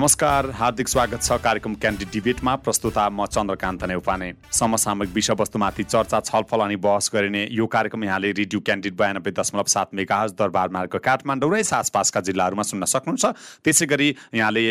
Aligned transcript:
नमस्कार 0.00 0.46
हार्दिक 0.56 0.88
स्वागत 0.88 1.22
छ 1.22 1.36
कार्यक्रम 1.44 1.74
क्यान्डिड 1.76 2.08
डिबेटमा 2.12 2.54
प्रस्तुता 2.56 3.08
म 3.10 3.24
चन्द्रकान्त 3.26 3.82
नेउपाने। 3.84 4.32
समसामयिक 4.58 5.10
विषयवस्तुमाथि 5.14 5.84
चर्चा 5.84 6.20
छलफल 6.20 6.60
अनि 6.64 6.76
बहस 6.80 7.10
गरिने 7.14 7.42
यो 7.52 7.66
कार्यक्रम 7.66 8.04
यहाँले 8.04 8.30
रेडियो 8.32 8.60
क्यान्डिड 8.64 8.96
बयानब्बे 8.96 9.30
दशमलव 9.30 9.68
सात 9.68 9.92
मेगाहज 9.94 10.32
दरबार 10.40 10.68
मार्ग 10.72 10.96
काठमाडौँ 11.04 11.50
र 11.52 11.60
आसपासका 11.60 12.20
जिल्लाहरूमा 12.28 12.62
सुन्न 12.62 12.84
सक्नुहुन्छ। 12.88 13.24
त्यसै 13.60 13.86
गरी 13.92 14.08
यहाँले 14.40 14.64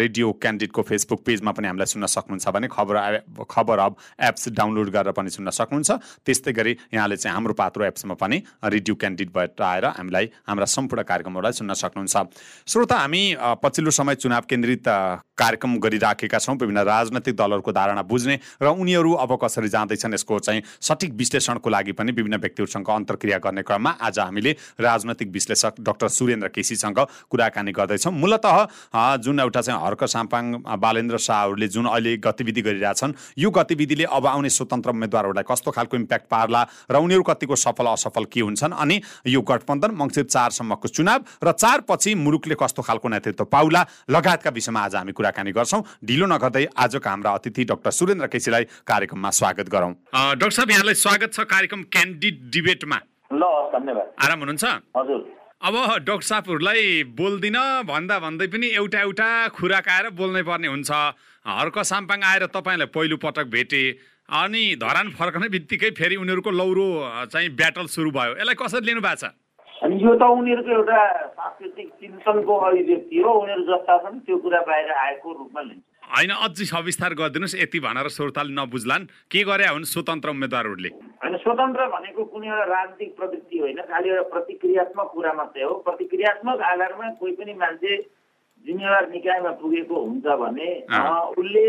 रेडियो 0.00 0.32
क्यान्डिडको 0.32 0.82
फेसबुक 0.82 1.20
पेजमा 1.20 1.52
पनि 1.52 1.68
हामीलाई 1.68 1.92
सुन्न 1.92 2.06
सक्नुहुन्छ 2.08 2.48
भने 2.48 2.68
खबर 2.72 2.96
खबर 3.44 3.78
अब 3.84 3.96
एप्स 4.32 4.48
डाउनलोड 4.56 4.88
गरेर 4.96 5.12
पनि 5.12 5.28
सुन्न 5.28 5.52
सक्नुहुन्छ। 5.52 6.24
त्यस्तै 6.24 6.52
गरी 6.56 6.72
यहाँले 6.94 7.16
चाहिँ 7.20 7.34
हाम्रो 7.36 7.52
पात्रो 7.52 7.84
एप्समा 7.84 8.16
पनि 8.16 8.40
रेडियो 8.72 8.94
क्यान्डिडबाट 8.96 9.60
आएर 9.60 9.84
हामीलाई 10.00 10.32
हाम्रा 10.48 10.66
सम्पूर्ण 10.72 11.02
कार्यक्रमहरूलाई 11.04 11.52
सुन्न 11.52 11.76
सक्नुहुन्छ। 11.76 12.16
श्रोता 12.64 12.96
हामी 12.96 13.22
पछिल्लो 13.60 13.90
समय 13.92 14.14
चुनाव 14.24 14.52
केन्द्रित 14.54 14.88
कार्यक्रम 15.34 15.76
गरिराखेका 15.82 16.38
छौँ 16.38 16.54
विभिन्न 16.54 16.80
राजनैतिक 16.86 17.34
दलहरूको 17.36 17.72
धारणा 17.74 18.02
बुझ्ने 18.06 18.38
र 18.62 18.66
उनीहरू 18.70 19.12
अब 19.18 19.32
कसरी 19.42 19.68
जाँदैछन् 19.68 20.14
यसको 20.14 20.38
चाहिँ 20.38 20.62
सठिक 20.80 21.12
विश्लेषणको 21.18 21.70
लागि 21.70 21.92
पनि 21.98 22.12
विभिन्न 22.14 22.38
व्यक्तिहरूसँग 22.38 22.88
अन्तर्क्रिया 22.88 23.38
गर्ने 23.42 23.62
क्रममा 23.66 23.90
आज 24.00 24.18
हामीले 24.18 24.52
राजनैतिक 24.78 25.28
विश्लेषक 25.34 25.80
डाक्टर 25.80 26.08
सुरेन्द्र 26.08 26.48
केसीसँग 26.54 27.00
कुराकानी 27.30 27.72
गर्दैछौँ। 27.72 28.12
मूलत 28.14 28.46
जुन 29.24 29.40
एउटा 29.40 29.60
चाहिँ 29.60 29.80
हर्क 29.82 30.04
साम्पाङ 30.06 30.52
बालेन्द्र 30.78 31.18
शाहहरूले 31.18 31.68
जुन 31.68 31.86
अहिले 31.88 32.16
गतिविधि 32.22 32.62
गरिरहेछन् 32.62 33.12
यो 33.38 33.50
गतिविधिले 33.50 34.04
अब 34.14 34.26
आउने 34.26 34.50
स्वतन्त्र 34.50 34.90
उम्मेद्वारहरूलाई 34.90 35.50
कस्तो 35.50 35.70
खालको 35.74 35.96
इम्प्याक्ट 35.96 36.30
पार्ला 36.30 36.62
र 36.90 37.02
उनीहरू 37.02 37.22
कतिको 37.24 37.56
सफल 37.58 37.90
असफल 37.96 38.30
के 38.30 38.46
हुन्छन् 38.46 38.78
अनि 38.78 39.00
यो 39.34 39.42
गठबन्धन 39.42 39.98
मङ्सिर 39.98 40.24
चारसम्मको 40.30 40.94
चुनाव 40.94 41.20
र 41.42 41.52
चारपछि 41.58 42.14
मुलुकले 42.22 42.54
कस्तो 42.62 42.82
खालको 42.82 43.08
नेतृत्व 43.08 43.44
पाउला 43.50 43.86
लगायत 44.10 44.42
लगायतका 44.44 44.50
विषयमा 44.50 44.80
आज 44.80 44.94
हामी 44.94 45.12
कुराकानी 45.12 45.52
गर्छौँ। 45.52 45.82
ढिलो 46.04 46.26
नगर्दै 46.26 46.64
आजको 46.76 47.08
हाम्रा 47.08 47.30
अतिथि 47.32 47.64
डाक्टर 47.64 47.90
सुरेन्द्र 47.90 48.26
केसीलाई 48.28 48.64
कार्यक्रममा 48.84 49.30
स्वागत 49.30 49.68
गरौँ। 49.68 49.92
डाक्टर 50.12 50.50
साहब 50.50 50.70
यहाँलाई 50.70 50.94
स्वागत 50.94 51.32
छ 51.32 51.40
कार्यक्रम 51.48 51.82
क्यान्डिड 51.88 52.34
डिबेटमा। 52.52 52.98
ल 53.32 53.42
धन्यवाद। 53.72 54.06
आराम 54.20 54.38
हुनुहुन्छ? 54.38 54.64
हजुर। 54.96 55.20
अब 55.64 55.74
डाक्टर 56.04 56.26
साहबहरूलाई 56.28 56.82
बोल्दिन 57.16 57.58
भन्दा 57.88 58.16
भन्दै 58.20 58.46
पनि 58.52 58.66
एउटा 58.76 59.00
एउटा 59.00 59.28
खुराक 59.56 59.88
आएर 59.88 60.06
बोल्नै 60.12 60.42
पर्ने 60.44 60.68
हुन्छ। 60.68 60.90
हर्क 60.92 61.76
साम्पाङ 61.82 62.20
आएर 62.22 62.46
तपाईँलाई 62.52 62.92
पहिलो 62.92 63.16
पटक 63.16 63.46
भेटे 63.48 63.82
अनि 64.28 64.64
धरान 64.80 65.10
फर्कने 65.16 65.48
बित्तिकै 65.48 65.90
फेरि 65.96 66.16
उनीहरूको 66.16 66.50
लौरो 66.50 66.86
चाहिँ 67.32 67.48
ब्याटल 67.56 67.86
सुरु 67.88 68.10
भयो। 68.10 68.36
यसलाई 68.40 68.56
कसरी 68.60 68.86
लिनु 68.86 69.00
भएको 69.00 69.20
छ? 69.20 69.32
अनि 69.84 69.96
यो 70.00 70.12
त 70.16 70.24
उनीहरूको 70.32 70.70
एउटा 70.72 70.98
सांस्कृतिक 71.36 71.88
चिन्तनको 72.00 72.54
अभिव्यक्ति 72.66 73.18
हो 73.20 73.30
उनीहरू 73.40 73.64
जस्ता 73.68 73.96
छन् 74.04 74.20
त्यो 74.24 74.36
कुरा 74.40 74.60
बाहिर 74.64 74.90
आएको 74.90 75.32
रूपमा 75.32 75.60
लिन्छ। 75.60 75.82
होइन 76.08 76.30
अझै 76.36 76.64
सविस्तार 76.72 77.12
गरिदिनुहोस् 77.20 77.56
यति 77.60 77.78
भनेर 77.84 78.08
श्रोताले 78.16 78.52
नबुझ्लान्। 78.56 79.04
के 79.28 79.42
गरे 79.44 79.66
हुन् 79.68 79.84
स्वतन्त्र 79.84 80.28
उम्मेद्वारहरूले? 80.32 80.90
होइन 81.20 81.36
स्वतन्त्र 81.44 81.80
भनेको 81.94 82.24
कुनै 82.32 82.48
एउटा 82.48 82.64
राजनीतिक 82.64 83.10
प्रवृत्ति 83.16 83.56
होइन 83.60 83.80
खालि 83.92 84.08
एउटा 84.08 84.24
प्रतिक्रियात्मक 84.32 85.08
कुरा 85.14 85.32
मात्रै 85.40 85.64
हो। 85.68 85.74
प्रतिक्रियात्मक 85.84 86.60
आधारमा 86.72 87.10
कोही 87.20 87.32
पनि 87.36 87.54
मान्छे 87.60 87.92
जिम्मेवार 88.64 89.04
निकायमा 89.12 89.50
पुगेको 89.60 89.96
हुन्छ 90.00 90.26
भने 90.40 90.68
उसले 91.36 91.64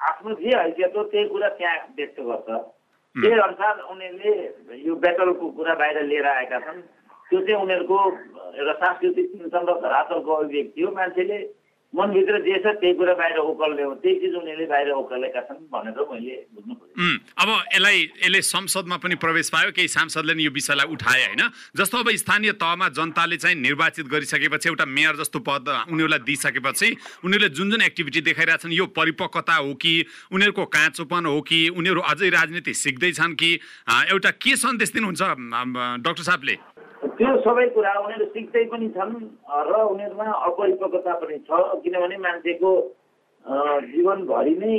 आफ्नो 0.00 0.30
जे 0.40 0.52
हैसियत 0.56 0.96
हो 0.96 1.02
त्यही 1.12 1.28
कुरा 1.28 1.48
त्यहाँ 1.60 1.76
व्यक्त 1.96 2.20
गर्छ। 2.24 2.48
त्यही 3.16 3.38
अनुसार 3.44 3.74
उनीहरूले 3.92 4.32
यो 4.86 4.94
बेटलको 5.04 5.44
कुरा 5.60 5.74
बाहिर 5.76 6.02
लिएर 6.08 6.26
आएका 6.32 6.58
छन्। 6.64 6.80
त्यो 7.30 7.40
चाहिँ 7.46 7.62
उनीहरूको 7.62 7.98
एउटा 8.58 8.74
सांस्कृतिक 8.82 9.26
चिन्तन 9.32 9.62
र 9.70 9.80
धरातलको 9.80 10.32
अभिव्यक्ति 10.34 10.82
हो। 10.82 10.90
मान्छेले 10.92 11.38
मनभित्र 11.94 12.38
जे 12.46 12.58
छ 12.62 12.70
त्यही 12.78 12.94
कुरा 12.94 13.14
बाहिर 13.18 13.38
उकल्ने 13.50 13.82
हो 13.82 13.94
त्यही 13.98 14.14
चिज 14.22 14.34
उनीहरूले 14.38 14.66
बाहिर 14.70 14.90
उकालेका 14.94 15.40
छन् 15.42 15.62
भनेर 15.74 15.98
मैले 16.10 16.34
बुझ्नु 16.54 16.74
अब 17.42 17.48
यसलाई 17.74 17.98
यसले 18.22 18.40
संसदमा 18.46 18.96
पनि 19.02 19.14
प्रवेश 19.18 19.50
पायो। 19.50 19.70
केही 19.74 19.88
सांसदले 19.88 20.34
नि 20.34 20.42
यो 20.44 20.50
विषयलाई 20.54 20.86
उठाए 20.86 21.22
होइन। 21.26 21.42
जस्तो 21.74 21.98
अब 21.98 22.10
स्थानीय 22.14 22.52
तहमा 22.62 22.88
जनताले 22.94 23.36
चाहिँ 23.42 23.56
निर्वाचित 23.58 24.06
गरिसकेपछि 24.06 24.68
एउटा 24.68 24.86
मेयर 24.86 25.14
जस्तो 25.18 25.38
पद 25.42 25.66
उनीहरूलाई 25.90 26.22
दिइसकेपछि 26.30 26.88
उनीहरूले 27.26 27.48
जुन 27.58 27.70
जुन 27.70 27.82
एक्टिभिटी 27.82 28.20
देखाइरहेछन् 28.22 28.72
यो 28.72 28.86
परिपक्वता 28.94 29.54
हो 29.56 29.74
कि 29.74 29.94
उनीहरूको 30.30 30.64
काँचोपन 30.70 31.26
हो 31.26 31.40
कि 31.42 31.58
उनीहरू 31.74 32.00
अझै 32.06 32.30
राजनीति 32.30 32.74
सिक्दैछन् 32.86 33.34
कि 33.34 33.50
एउटा 34.14 34.30
के 34.38 34.56
सन्देश 34.56 34.90
दिनुहुन्छ 34.94 35.22
डाक्टर 36.06 36.22
साहबले? 36.22 36.56
त्यो 37.00 37.36
सबै 37.40 37.66
कुरा 37.74 37.92
उनीहरू 37.98 38.24
सिक्दै 38.32 38.64
पनि 38.70 38.88
छन् 38.92 39.12
र 39.68 39.72
उनीहरूमा 39.90 40.26
अपरिपक्वता 40.48 41.12
पनि 41.20 41.36
छ 41.48 41.60
किनभने 41.84 42.16
मान्छेको 42.24 42.72
जीवनभरि 43.88 44.54
नै 44.60 44.74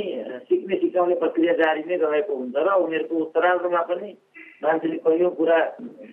सिक्ने 0.46 0.76
सिकाउने 0.82 1.14
प्रक्रिया 1.18 1.54
जारी 1.60 1.82
नै 1.82 1.96
रहेको 1.98 2.32
हुन्छ 2.34 2.54
र 2.56 2.68
उनीहरूको 2.84 3.14
उत्तरार्धमा 3.16 3.82
पनि 3.90 4.10
मान्छेले 4.62 4.96
कैयौँ 5.02 5.32
कुरा 5.34 5.58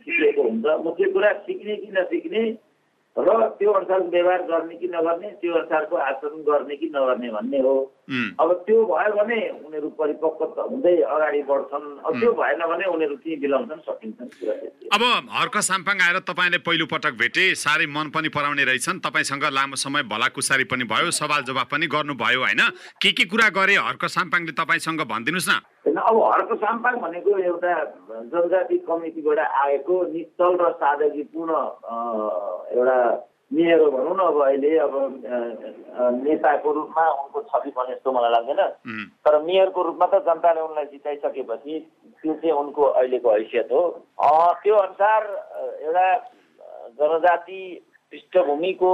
सिकेको 0.02 0.42
हुन्छ। 0.42 0.66
मुख्य 0.86 1.12
कुरा 1.14 1.30
सिक्ने 1.46 1.76
कि 1.76 1.90
नसिक्ने 1.94 2.42
र 3.18 3.48
त्यो 3.60 3.72
अनुसारको 3.72 4.10
व्यवहार 4.10 4.42
गर्ने 4.50 4.76
कि 4.80 4.88
नगर्ने 4.88 5.30
त्यो 5.42 5.54
अनुसारको 5.54 5.96
आचरण 5.98 6.42
गर्ने 6.50 6.76
कि 6.76 6.88
नगर्ने 6.96 7.30
भन्ने 7.30 7.60
हो। 7.60 7.76
अब 8.40 8.52
त्यो 8.66 8.78
भयो 8.86 9.14
भने 9.18 9.38
उनीहरू 9.66 9.90
परिपक्व 10.00 10.62
हुँदै 10.62 10.96
अगाडि 11.04 11.42
बढ्छन्। 11.50 11.86
अब 12.06 12.14
त्यो 12.20 12.32
भएन 12.34 12.62
भने 12.70 12.86
उनीहरू 12.96 13.16
त्यहीँ 13.16 13.40
बिलाउँछन् 13.40 13.82
सकिन्छन् 13.88 14.30
अब 14.96 15.04
हर्क 15.30 15.58
साम्पाङ 15.70 15.98
आएर 16.02 16.20
तपाईँले 16.30 16.58
पहिलो 16.64 16.86
पटक 16.86 17.14
भेटे 17.20 17.44
साह्रै 17.56 17.86
मन 17.92 18.10
पनि 18.16 18.30
पराउने 18.30 18.64
रहेछन्। 18.64 19.04
तपाईँसँग 19.04 19.44
लामो 19.52 19.76
समय 19.76 20.04
भलाकुसारी 20.08 20.64
पनि 20.72 20.84
भयो 20.88 21.12
सवाल 21.12 21.42
जवाब 21.44 21.68
पनि 21.72 21.88
गर्नुभयो 21.88 22.40
होइन? 22.40 22.62
के 23.02 23.12
के 23.12 23.26
कुरा 23.26 23.50
गरे 23.52 23.76
हर्क 23.78 24.06
साम्पाङले 24.08 24.54
तपाईँसँग 24.54 25.02
भनिदिनुहोस् 25.04 25.50
न। 25.50 25.60
अब 26.00 26.16
हर्क 26.24 26.50
साम्पाङ 26.64 26.96
भनेको 27.04 27.38
एउटा 27.40 27.74
जनजाति 28.32 28.78
कमिटीबाट 28.88 29.40
आएको 29.40 29.96
निश्चल 30.14 30.52
र 30.62 30.72
सादगीपूर्ण 30.80 31.52
एउटा 32.70 32.99
मेयर 33.50 33.80
हो 33.82 33.90
भनौँ 33.92 34.16
न 34.16 34.22
अब 34.30 34.38
अहिले 34.46 34.78
अब 34.78 34.94
नेताको 36.24 36.72
रूपमा 36.72 37.06
उनको 37.12 37.42
छवि 37.50 37.72
भने 37.78 37.94
जस्तो 37.96 38.12
मलाई 38.14 38.32
लाग्दैन। 38.32 38.62
तर 39.26 39.42
मेयरको 39.42 39.82
रूपमा 39.84 40.06
त 40.06 40.22
जनताले 40.26 40.62
उनलाई 40.62 40.86
जिताइसकेपछि 40.86 41.80
त्यो 42.22 42.34
चाहिँ 42.34 42.54
उनको 42.54 42.84
अहिलेको 42.84 43.30
हैसियत 43.32 43.72
हो। 43.72 43.82
त्यो 44.64 44.76
अनुसार 44.76 45.22
एउटा 45.82 46.08
जनजाति 47.00 47.62
पृष्ठभूमिको 48.14 48.92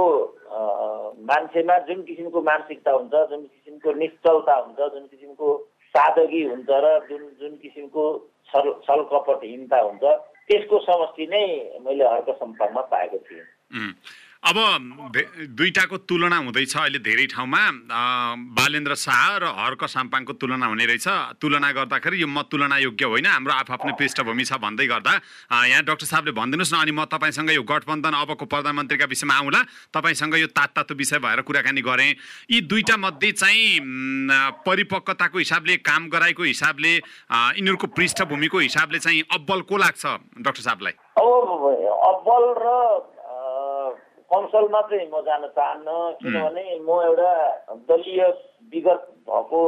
मान्छेमा 1.28 1.76
जुन 1.88 2.02
किसिमको 2.08 2.40
मानसिकता 2.48 2.92
हुन्छ 2.92 3.14
जुन 3.30 3.42
किसिमको 3.42 3.92
निश्चलता 3.92 4.54
हुन्छ 4.56 4.78
जुन 4.94 5.04
किसिमको 5.06 5.48
सादगी 5.94 6.42
हुन्छ 6.44 6.68
र 6.70 6.86
जुन 7.10 7.22
जुन 7.40 7.52
किसिमको 7.62 8.04
छल 8.48 8.72
छलकपटहीनता 8.88 9.78
हुन्छ 9.80 10.04
त्यसको 10.48 10.78
समष्टि 10.88 11.26
नै 11.26 11.44
मैले 11.84 12.04
हर्क 12.08 12.28
सम्पर्कमा 12.40 12.80
पाएको 12.92 13.18
थिएँ। 13.28 13.44
अब 14.46 14.56
दुईटाको 15.58 15.96
तुलना 16.06 16.36
हुँदैछ 16.36 16.76
अहिले 16.76 16.98
धेरै 17.02 17.26
ठाउँमा। 17.26 17.62
बालेन्द्र 18.54 18.94
शाह 18.94 19.42
र 19.42 19.44
हर्क 19.50 19.82
साम्पाङको 19.90 20.32
तुलना 20.38 20.66
हुने 20.66 20.86
रहेछ। 20.86 21.08
तुलना 21.42 21.70
गर्दाखेरि 21.74 22.22
यो 22.22 22.28
म 22.30 22.46
तुलना 22.46 22.78
योग्य 22.78 23.04
होइन। 23.10 23.26
हाम्रो 23.26 23.52
आफ्नो 23.66 23.92
पृष्ठभूमि 23.98 24.44
छ 24.46 24.62
भन्दै 24.62 24.86
गर्दा 24.86 25.12
यहाँ 25.66 25.82
डाक्टर 25.82 26.06
साहबले 26.06 26.32
भनिदिनुहोस् 26.38 26.74
न 26.74 26.78
अनि 26.78 26.92
म 26.94 27.10
तपाईँसँग 27.10 27.50
यो 27.58 27.62
गठबन्धन 27.66 28.14
अबको 28.14 28.46
प्रधानमन्त्रीका 28.46 29.06
विषयमा 29.10 29.34
आउँला। 29.34 29.60
तपाईँसँग 29.90 30.38
यो 30.38 30.46
तात 30.54 30.70
तातो 30.78 30.94
विषय 30.94 31.18
भएर 31.18 31.42
कुराकानी 31.42 31.82
गरेँ। 31.82 32.14
यी 32.46 32.60
दुईटा 32.70 32.96
मध्ये 33.02 33.32
चाहिँ 33.34 33.82
परिपक्वताको 34.62 35.38
हिसाबले 35.42 35.76
काम 35.82 36.06
गराएको 36.06 36.42
हिसाबले 36.44 36.92
यिनीहरूको 36.94 37.86
पृष्ठभूमिको 37.98 38.58
हिसाबले 38.62 38.98
चाहिँ 39.02 39.22
अब्बल 39.34 39.60
को 39.66 39.74
लाग्छ 39.74 40.06
डाक्टर 40.38 40.62
साहबलाई? 40.62 40.94
अब्बल 41.18 42.44
र 42.62 43.15
कौशलमा 44.30 44.80
चाहिँ 44.80 45.08
म 45.12 45.20
जान 45.22 45.46
चाहन्न 45.46 45.88
किनभने 46.20 46.64
म 46.80 46.88
एउटा 47.04 47.32
दलीय 47.88 48.22
विगत 48.72 49.02
भएको 49.28 49.62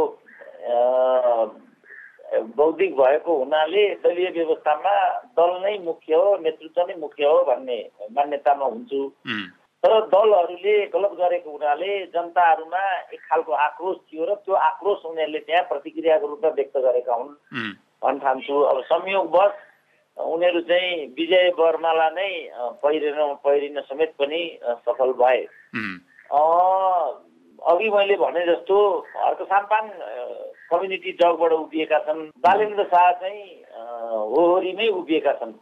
बौद्धिक 2.57 2.97
भएको 2.97 3.37
हुनाले 3.39 3.85
दलीय 4.05 4.29
व्यवस्थामा 4.31 4.95
दल 5.39 5.53
नै 5.63 5.79
मुख्य 5.85 6.15
हो 6.15 6.37
नेतृत्व 6.39 6.83
नै 6.89 6.95
मुख्य 7.01 7.25
हो 7.25 7.39
भन्ने 7.45 7.79
मान्यतामा 8.13 8.67
हुन्छु। 8.67 9.01
तर 9.83 9.93
दलहरूले 10.13 10.75
गलत 10.87 11.13
गरेको 11.21 11.51
हुनाले 11.51 11.91
जनताहरूमा 12.15 12.83
एक 13.15 13.21
खालको 13.23 13.53
आक्रोश 13.67 13.97
थियो 14.11 14.25
र 14.25 14.35
त्यो 14.45 14.55
आक्रोश 14.55 15.05
उनीहरूले 15.07 15.39
त्यहाँ 15.39 15.65
प्रतिक्रियाको 15.71 16.27
रूपमा 16.27 16.51
व्यक्त 16.51 16.77
गरेका 16.77 17.15
हुन्। 17.15 17.33
भन्न 18.03 18.19
ठान्छु 18.19 18.57
अब 18.71 18.81
संयोगवश 18.91 19.53
उनीहरू 20.19 20.61
चाहिँ 20.69 21.07
विजय 21.17 21.49
वर्मालाई 21.59 22.11
नै 22.15 22.31
पहिरिन 22.83 23.19
पहिरिन 23.45 23.81
समेत 23.89 24.15
पनि 24.19 24.41
सफल 24.87 25.13
भए। 25.21 25.43
अघि 27.59 27.89
मैले 27.91 28.17
भने 28.17 28.47
जस्तो 28.47 28.77
अर्को 29.27 29.45
साम्पाङ 29.45 29.85
कम्युनिटी 30.71 31.13
डगबाट 31.21 31.53
उभिएका 31.53 31.99
छन्। 32.07 32.21
बालेन्द्र 32.45 32.85
शाह 32.91 33.11
चाहिँ 33.23 33.45
होहोरीमै 34.35 34.89
उभिएका 34.99 35.33
छन्। 35.41 35.55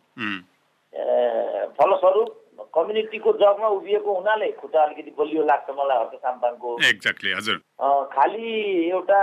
फलस्वरूप 1.76 2.28
कम्युनिटीको 2.74 3.32
जगमा 3.32 3.68
उभिएको 3.68 4.14
हुनाले 4.14 4.50
खुट्टा 4.60 4.82
अलिकति 4.82 5.10
बलियो 5.18 5.42
लाग्छ 5.44 5.68
मलाई 5.70 5.98
हर्क 5.98 6.14
साम्पाङको 6.16 6.68
एक्ज्याक्टली 6.88 7.32
हजुर। 7.32 7.56
खालि 8.12 8.46
एउटा 8.90 9.20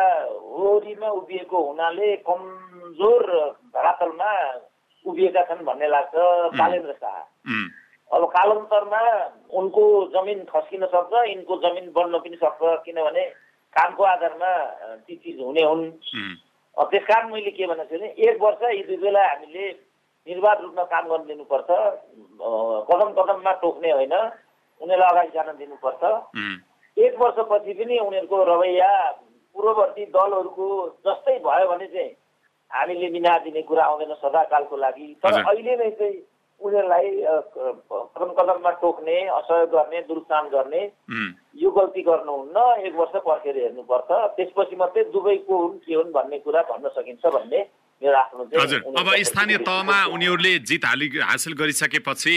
वरिमा 0.53 1.09
उभिएको 1.21 1.57
हुनाले 1.68 2.15
कमजोर 2.29 3.24
धरातलमा 3.74 4.31
उभिएका 5.05 5.41
छन् 5.44 5.65
भन्ने 5.65 5.88
लाग्छ 5.88 6.13
बालेन्द्र 6.57 6.94
शाह। 6.94 7.19
अब 8.11 8.25
कालान्तरमा 8.29 9.01
उनको 9.53 9.83
जमिन 10.13 10.44
खस्किन 10.45 10.85
सक्छ 10.85 11.13
यिनको 11.27 11.53
जमिन 11.61 11.91
बढ्न 11.95 12.19
पनि 12.19 12.38
सक्छ 12.44 12.61
किनभने 12.85 13.23
कामको 13.75 14.03
आधारमा 14.05 14.51
ती 15.07 15.15
चिज 15.15 15.39
हुने 15.41 15.63
हुन्। 15.63 15.85
त्यस 16.77 17.03
कारण 17.03 17.31
मैले 17.31 17.51
के 17.51 17.65
भनेको 17.67 17.89
छु 17.89 17.97
भने 17.97 18.07
एक 18.29 18.41
वर्ष 18.41 18.61
यी 18.71 18.83
दुई 18.83 18.97
बेला 18.97 19.23
हामीले 19.27 19.65
निर्वाध 20.27 20.61
रूपमा 20.61 20.83
काम 20.94 21.07
गर्न 21.07 21.25
दिनुपर्छ 21.27 21.69
कदम 22.89 23.09
कदममा 23.17 23.51
टोक्ने 23.61 23.91
होइन 23.91 24.13
उनीहरूलाई 24.13 25.09
अगाडि 25.09 25.31
जान 25.35 25.50
दिनुपर्छ। 25.57 26.03
एक 26.97 27.13
वर्षपछि 27.19 27.73
पनि 27.73 27.97
उनीहरूको 28.00 28.44
रवैया 28.45 28.91
पूर्ववर्ती 29.55 30.05
दलहरूको 30.15 30.67
जस्तै 31.05 31.38
भयो 31.45 31.67
भने 31.69 31.88
चाहिँ 31.88 32.11
हामीले 32.73 33.09
बिना 33.11 33.37
दिने 33.45 33.61
कुरा 33.61 33.83
आउँदैन 33.85 34.13
सदाकालको 34.21 34.75
लागि। 34.77 35.07
तर 35.23 35.33
अहिले 35.39 35.75
नै 35.77 35.89
चाहिँ 35.99 36.17
उनीहरूलाई 36.61 37.09
कदम 37.91 38.29
कदममा 38.39 38.71
टोक्ने 38.81 39.17
असहयोग 39.29 39.69
गर्ने 39.69 40.01
दुरुस्तान 40.07 40.47
गर्ने 40.49 40.81
यो 41.61 41.69
गल्ती 41.77 42.01
गर्नुहुन्न 42.01 42.57
एक 42.87 42.93
वर्ष 42.95 43.15
पर्खेर 43.25 43.57
हेर्नुपर्छ। 43.57 44.09
त्यसपछि 44.35 44.75
मात्रै 44.75 45.03
दुवैको 45.13 45.57
हुन् 45.57 45.79
के 45.85 45.93
हुन् 45.93 46.13
भन्ने 46.13 46.37
कुरा 46.39 46.61
भन्न 46.71 46.89
सकिन्छ 46.97 47.25
भन्ने 47.25 47.59
हजुर। 48.03 48.79
अब 49.00 49.07
स्थानीय 49.23 49.57
तहमा 49.63 49.97
उनीहरूले 50.11 50.53
जित 50.61 50.85
हालि 50.85 51.07
हासिल 51.23 51.53
गरिसकेपछि 51.53 52.35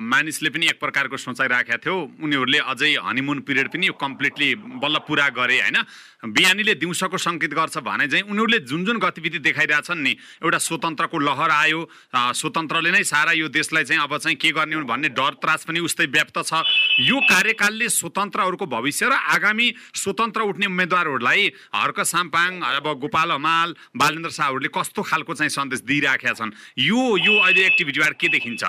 मानिसले 0.00 0.50
पनि 0.50 0.66
एक 0.68 0.78
प्रकारको 0.78 1.16
सोचाइ 1.18 1.48
राखेका 1.48 1.76
थियो। 1.82 1.96
उनीहरूले 2.22 2.58
अझै 2.64 2.94
हनिमुन 3.02 3.38
पिरियड 3.42 3.68
पनि 3.68 3.86
कम्प्लिटली 3.98 4.54
बल्ल 4.78 4.98
पुरा 5.06 5.28
गरे 5.34 5.58
होइन? 5.60 5.78
बिहानीले 6.18 6.74
दिउँसोको 6.74 7.18
सङ्केत 7.18 7.52
गर्छ 7.54 7.78
भने 7.82 8.06
चाहिँ 8.06 8.24
उनीहरूले 8.26 8.58
जुन 8.66 8.84
जुन 8.84 8.98
गतिविधि 8.98 9.38
देखाइरहेछन् 9.38 10.02
नि 10.02 10.12
एउटा 10.42 10.58
स्वतन्त्रको 10.58 11.18
लहर 11.18 11.50
आयो। 11.50 11.80
स्वतन्त्रले 12.14 12.90
नै 12.90 13.02
सारा 13.02 13.32
यो 13.38 13.48
देशलाई 13.48 13.84
चाहिँ 13.84 14.02
अब 14.02 14.16
चाहिँ 14.18 14.36
के 14.36 14.50
गर्ने 14.50 14.82
भन्ने 14.82 15.08
डर 15.14 15.38
त्रास 15.38 15.64
पनि 15.66 15.80
उस्तै 15.80 16.06
व्याप्त 16.08 16.38
छ। 16.42 16.62
यो 17.02 17.16
कार्यकालले 17.22 17.88
स्वतन्त्रहरूको 17.88 18.66
भविष्य 18.66 19.06
र 19.08 19.12
आगामी 19.34 19.66
स्वतन्त्र 19.94 20.40
उठ्ने 20.42 20.66
उम्मेद्वारहरूलाई 20.66 21.42
हर्क 21.74 22.00
साम्पाङ 22.02 22.50
अब 22.60 22.86
गोपाल 22.98 23.30
हमाल 23.32 23.74
बालेन्द्र 23.96 24.30
शाहहरूले 24.30 24.68
कस्तो 24.74 25.02
खालको 25.08 25.34
चाहिँ 25.34 25.52
सन्देश 25.56 25.80
दिइराखेका 25.88 26.34
छन्। 26.38 26.52
यो 26.88 27.00
यो 27.26 27.34
अहिले 27.44 27.66
एक्टिभिटीबाट 27.66 28.12
के 28.20 28.28
देखिन्छ? 28.36 28.62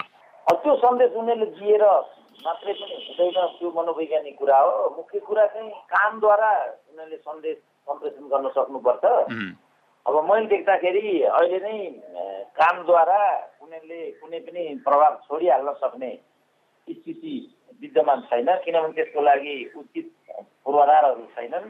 त्यो 0.49 0.75
सन्देश 0.83 1.11
उनीहरूले 1.19 1.45
दिएर 1.59 1.83
मात्रै 2.39 2.73
पनि 2.73 2.95
हुँदैन 3.05 3.47
त्यो 3.59 3.69
मनोवैज्ञानिक 3.77 4.35
कुरा 4.39 4.57
हो। 4.59 4.73
मुख्य 4.97 5.19
कुरा 5.27 5.45
चाहिँ 5.53 5.69
कामद्वारा 5.93 6.51
उनीहरूले 6.89 7.17
सन्देश 7.17 7.57
सम्प्रेषण 7.87 8.23
गर्न 8.31 8.47
सक्नुपर्छ। 8.55 9.05
अब 10.05 10.15
मैले 10.29 10.47
देख्दाखेरि 10.47 11.07
अहिले 11.29 11.59
नै 11.59 11.77
कामद्वारा 12.59 13.21
उनीहरूले 13.61 14.01
कुनै 14.19 14.39
पनि 14.47 14.63
प्रभाव 14.85 15.13
छोडिहाल्न 15.27 15.73
सक्ने 15.83 16.11
स्थिति 16.87 17.35
विद्यमान 17.81 18.19
छैन 18.29 18.49
किनभने 18.65 18.93
त्यसको 18.95 19.21
लागि 19.21 19.55
उचित 19.77 20.07
पूर्वाधारहरू 20.63 21.23
छैनन्। 21.35 21.67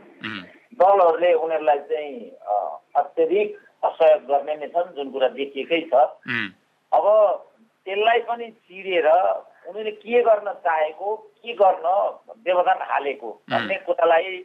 दलहरूले 0.80 1.31
उनीहरूलाई 1.33 1.80
चाहिँ 1.89 2.13
अत्यधिक 3.01 3.50
असहयोग 3.84 4.22
गर्ने 4.31 4.56
नै 4.56 4.68
छन् 4.76 4.96
जुन 4.96 5.08
कुरा 5.12 5.28
देखिएकै 5.40 5.81
छ। 5.92 5.94
अब 6.92 7.06
त्यसलाई 7.88 8.20
पनि 8.30 8.48
चिरेर 8.52 9.08
उनीहरूले 9.08 9.92
के 10.04 10.22
गर्न 10.24 10.48
चाहेको 10.66 11.16
के 11.16 11.54
गर्न 11.62 11.86
व्यवधान 12.46 12.80
हालेको 12.92 13.30
भन्ने 13.52 13.76
कुरालाई 13.86 14.38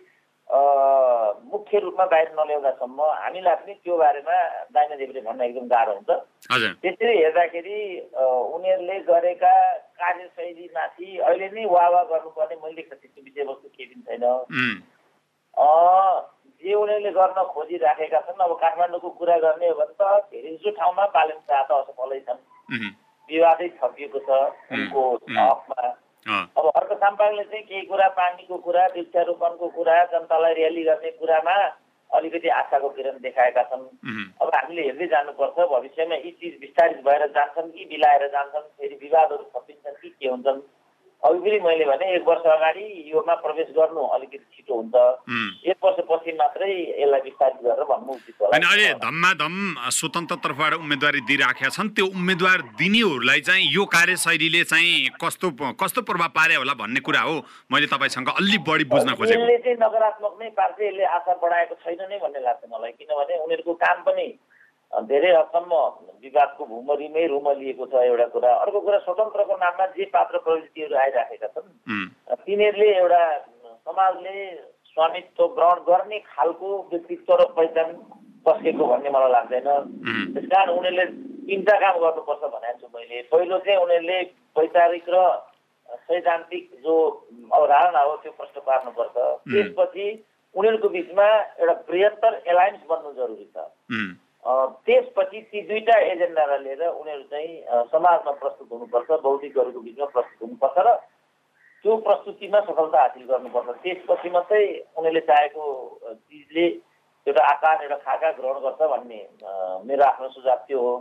मुख्य 1.53 1.79
रूपमा 1.81 2.05
बाहिर 2.13 2.29
नल्याउँदासम्म 2.39 3.01
हामीलाई 3.01 3.57
पनि 3.57 3.75
त्यो 3.75 3.97
बारेमा 3.97 4.37
दाइना 4.77 4.97
देवीले 4.97 5.21
भन्न 5.25 5.41
एकदम 5.41 5.67
गाह्रो 5.73 5.93
हुन्छ। 5.95 6.11
त्यसरी 6.85 7.15
हेर्दाखेरि 7.17 7.79
उनीहरूले 8.55 8.97
गरेका 9.09 9.55
कार्यशैलीमाथि 10.01 11.09
अहिले 11.19 11.49
नै 11.49 11.65
वाह 11.75 11.89
गर्नुपर्ने 12.13 12.57
मैले 12.61 12.83
त्यो 12.83 13.21
विषयवस्तु 13.25 13.69
केही 13.73 13.95
पनि 13.95 14.03
छैन। 14.05 14.25
जे 16.65 16.75
उनीहरूले 16.75 17.11
गर्न 17.13 17.43
खोजिराखेका 17.55 18.21
छन् 18.27 18.45
अब 18.45 18.53
काठमाडौँको 18.61 19.09
कुरा 19.21 19.37
गर्ने 19.45 19.69
हो 19.69 19.75
भने 19.81 19.95
त 20.01 20.03
धेरैजसो 20.33 20.71
ठाउँमा 20.81 21.05
बालन 21.17 21.39
शाह 21.49 21.63
त 21.63 21.71
असफलै 21.81 22.21
छन् 22.27 22.41
विवादै 23.29 23.69
थपिएको 23.81 24.19
छ 24.25 24.31
उनको 24.73 25.03
हकमा। 25.29 25.83
अब 26.57 26.67
अर्क 26.77 26.93
साम्पाङले 27.01 27.45
चाहिँ 27.45 27.65
केही 27.69 27.87
कुरा 27.87 28.09
पानीको 28.19 28.57
कुरा 28.67 28.85
वृक्षारोपणको 28.97 29.67
कुरा 29.77 29.97
जनतालाई 30.13 30.55
र्याली 30.55 30.83
गर्ने 30.85 31.11
कुरामा 31.21 31.57
अलिकति 32.11 32.49
आशाको 32.49 32.89
किरण 32.97 33.17
देखाएका 33.21 33.63
छन्। 33.71 33.85
अब 34.41 34.49
हामीले 34.55 34.83
हेर्दै 34.83 35.07
जानुपर्छ 35.13 35.59
भविष्यमा 35.73 36.17
यी 36.17 36.31
चिज 36.41 36.55
विस्तारित 36.61 37.01
भएर 37.05 37.27
जान्छन् 37.37 37.71
कि 37.73 37.85
बिलाएर 37.93 38.27
जान्छन् 38.35 38.73
फेरि 38.79 38.97
विवादहरू 39.03 39.45
थपिन्छन् 39.53 40.01
कि 40.03 40.09
के 40.09 40.29
हुन्छन्। 40.29 40.61
अघि 41.25 41.39
पनि 41.41 41.59
मैले 41.65 41.85
भने 41.89 42.07
एक 42.15 42.25
वर्ष 42.29 42.47
अगाडि 42.53 42.85
योमा 43.09 43.35
प्रवेश 43.41 43.69
गर्नु 43.77 44.03
अलिकति 44.15 44.39
छिटो 44.55 44.75
हुन्छ। 44.77 44.95
एक 45.73 45.79
वर्षपछि 45.85 46.33
मात्रै 46.37 46.69
यसलाई 47.01 47.21
विस्तारित 47.25 47.61
गरेर 47.65 47.85
भन्नु 47.89 48.13
उचित 48.13 48.35
होला। 48.41 48.57
अहिले 48.61 48.89
धम्माधम 49.01 49.55
स्वतन्त्र 49.99 50.37
तर्फबाट 50.45 50.73
उम्मेदवारी 50.85 51.21
दिइराखेका 51.25 51.71
छन्। 51.77 51.89
त्यो 51.97 52.07
उम्मेद्वार 52.13 52.59
दिनेहरूलाई 52.77 53.41
चाहिँ 53.41 53.65
यो 53.73 53.85
कार्यशैलीले 53.97 54.63
चाहिँ 54.69 55.17
कस्तो 55.17 55.49
कस्तो 55.81 56.01
प्रभाव 56.05 56.29
पारे 56.37 56.55
होला 56.61 56.75
भन्ने 56.77 57.01
कुरा 57.01 57.23
हो। 57.25 57.37
मैले 57.73 57.87
तपाईँसँग 57.89 58.29
अलि 58.29 58.59
बढी 58.69 58.85
बुझ्न 58.93 59.17
खोजेको। 59.17 59.41
यसले 59.41 59.59
चाहिँ 59.65 59.79
नकारात्मक 59.81 60.35
नै 60.41 60.49
पार्छ 60.61 60.77
यसले 60.77 61.05
आशा 61.09 61.33
बढाएको 61.41 61.75
छैन 61.85 62.01
नै 62.05 62.19
भन्ने 62.21 62.41
लाग्छ 62.45 62.63
मलाई। 62.69 62.93
किनभने 63.01 63.35
उनीहरूको 63.45 63.73
काम 63.81 63.99
पनि 64.05 64.27
धेरै 65.09 65.31
हदसम्म 65.35 65.73
विवादको 66.25 66.65
भूमरीमै 66.67 67.27
रुमलिएको 67.27 67.87
छ 67.87 67.95
एउटा 68.09 68.27
कुरा। 68.35 68.51
अर्को 68.65 68.81
कुरा 68.81 68.99
स्वतन्त्रको 69.07 69.55
नाममा 69.65 69.87
जे 69.97 70.05
पात्र 70.15 70.39
प्रवृत्तिहरू 70.45 70.97
आइराखेका 71.05 71.49
छन् 71.55 71.69
तिनीहरूले 72.45 72.89
एउटा 72.97 73.23
समाजले 73.87 74.37
स्वामित्व 74.91 75.47
ग्रहण 75.57 75.79
गर्ने 75.89 76.19
खालको 76.33 76.69
व्यक्तित्व 76.91 77.35
र 77.35 77.45
पहिचान 77.57 77.89
बसेको 78.47 78.85
भन्ने 78.87 79.11
मलाई 79.11 79.33
लाग्दैन। 79.33 79.69
त्यस 80.35 80.47
कारण 80.53 80.69
उनीहरूले 80.79 81.07
तिनवटा 81.49 81.75
काम 81.81 81.97
गर्नुपर्छ 82.03 82.43
भनेको 82.55 82.79
छु 82.81 82.87
मैले। 82.95 83.23
पहिलो 83.33 83.59
चाहिँ 83.65 83.81
उनीहरूले 83.85 84.19
वैचारिक 84.57 85.09
र 85.15 85.17
सैद्धान्तिक 86.09 86.65
जो 86.85 86.95
अवधारणा 87.53 88.01
हो 88.01 88.17
त्यो 88.23 88.33
प्रश्न 88.39 88.61
पार्नुपर्छ। 88.69 89.17
त्यसपछि 89.53 90.07
उनीहरूको 90.55 90.89
बिचमा 90.89 91.27
एउटा 91.61 91.75
बृहत्तर 91.89 92.33
एलायन्स 92.47 92.83
बन्नु 92.91 93.11
जरुरी 93.19 93.47
छ। 93.55 93.57
त्यसपछि 94.45 95.41
ती 95.41 95.61
दुईवटा 95.69 95.99
एजेन्डालाई 96.13 96.63
लिएर 96.65 96.83
उनीहरू 96.85 97.23
चाहिँ 97.33 97.53
समाजमा 97.93 98.33
प्रस्तुत 98.45 98.69
हुनुपर्छ 98.73 99.21
बौद्धिकहरूको 99.25 99.81
बिचमा 99.81 100.07
प्रस्तुत 100.15 100.43
हुनुपर्छ 100.43 100.79
र 100.87 100.89
त्यो 101.85 101.97
प्रस्तुतिमा 101.97 102.61
सफलता 102.61 103.01
हासिल 103.01 103.25
गर्नुपर्छ। 103.29 103.69
त्यसपछि 103.85 104.29
मात्रै 104.31 104.65
उनीहरूले 104.97 105.21
चाहेको 105.21 105.65
चिजले 106.13 106.67
एउटा 107.27 107.43
आकार 107.45 107.83
एउटा 107.83 107.97
खाका 108.05 108.31
ग्रहण 108.37 108.57
गर्छ 108.65 108.81
भन्ने 108.85 109.21
मेरो 109.89 110.05
आफ्नो 110.05 110.29
सुझाव 110.29 110.59
त्यो 110.69 110.81
हो। 110.81 110.93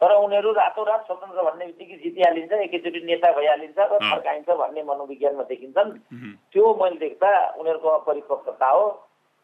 तर 0.00 0.10
उनीहरू 0.16 0.52
रातोरात 0.52 1.00
स्वतन्त्र 1.06 1.42
भन्ने 1.48 1.66
बित्तिकै 1.66 1.96
जितिहालिन्छ 2.04 2.52
एकैचोटि 2.52 3.00
नेता 3.04 3.32
भइहालिन्छ 3.36 3.78
र 3.78 3.98
फर्काइन्छ 4.08 4.48
भन्ने 4.60 4.82
मनोविज्ञानमा 4.88 5.44
देखिन्छन्। 5.52 5.90
त्यो 6.52 6.64
मैले 6.80 6.96
देख्दा 6.96 7.30
उनीहरूको 7.60 7.88
अपरिपक्वता 7.88 8.68
हो। 8.68 8.84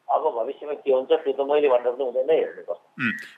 अब 0.09 0.25
भविष्यमा 0.37 0.73
के 0.85 0.93
हुन्छ 0.93 1.13
त्यो 1.25 1.33
त 1.33 1.41
मैले 1.49 1.69
भनेर 1.73 1.93
पनि 1.93 2.05
हुँदैन 2.05 2.31
हेर्नुपर्छ 2.31 2.81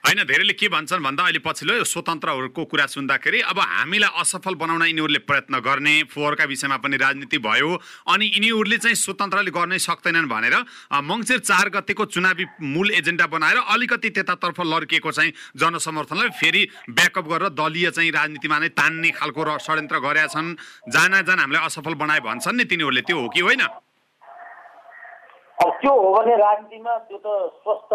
होइन 0.05 0.19
धेरैले 0.27 0.53
के 0.53 0.67
भन्छन् 0.67 1.03
भन्दा 1.03 1.23
अहिले 1.23 1.39
पछिल्लो 1.39 1.83
स्वतन्त्रहरूको 1.85 2.65
कुरा 2.65 2.85
सुन्दाखेरि 2.93 3.39
अब 3.47 3.59
हामीलाई 3.59 4.11
असफल 4.21 4.55
बनाउन 4.59 4.83
यिनीहरूले 4.83 5.21
प्रयत्न 5.23 5.59
गर्ने 5.61 5.95
फोहोरका 6.11 6.45
विषयमा 6.45 6.77
पनि 6.83 6.97
राजनीति 6.97 7.37
भयो 7.47 7.69
अनि 8.07 8.25
यिनीहरूले 8.27 8.77
चाहिँ 8.77 8.95
स्वतन्त्रले 8.97 9.51
गर्नै 9.51 9.79
सक्दैनन् 9.79 10.27
भनेर 10.27 10.55
मङ्सिर 11.05 11.39
चार 11.41 11.69
गतेको 11.69 12.05
चुनावी 12.11 12.45
मूल 12.75 12.91
एजेन्डा 12.91 13.27
बनाएर 13.27 13.57
अलिकति 13.71 14.09
त्यतातर्फ 14.19 14.59
लड्किएको 14.65 15.11
चाहिँ 15.11 15.33
जनसमर्थनलाई 15.55 16.29
फेरि 16.41 16.67
ब्याकअप 16.91 17.25
गरेर 17.27 17.55
दलीय 17.55 17.91
चाहिँ 17.91 18.11
राजनीतिमा 18.11 18.59
नै 18.59 18.69
तान्ने 18.75 19.09
खालको 19.15 19.57
षड्यन्त्र 19.59 19.99
गरेका 20.01 20.27
छन्। 20.27 20.55
जान 20.91 21.21
जान 21.23 21.39
हामीलाई 21.39 21.65
असफल 21.65 21.93
बनाए 21.95 22.19
भन्छन् 22.19 22.57
नि 22.57 22.63
तिनीहरूले 22.65 23.01
त्यो 23.01 23.19
हो 23.21 23.29
कि 23.29 23.39
होइन? 23.39 23.63
अब 25.63 25.69
त्यो 25.81 25.91
हो 25.95 26.07
भने 26.13 26.35
राजनीतिमा 26.35 26.93
त्यो 27.07 27.17
त 27.25 27.27
स्वस्थ 27.63 27.91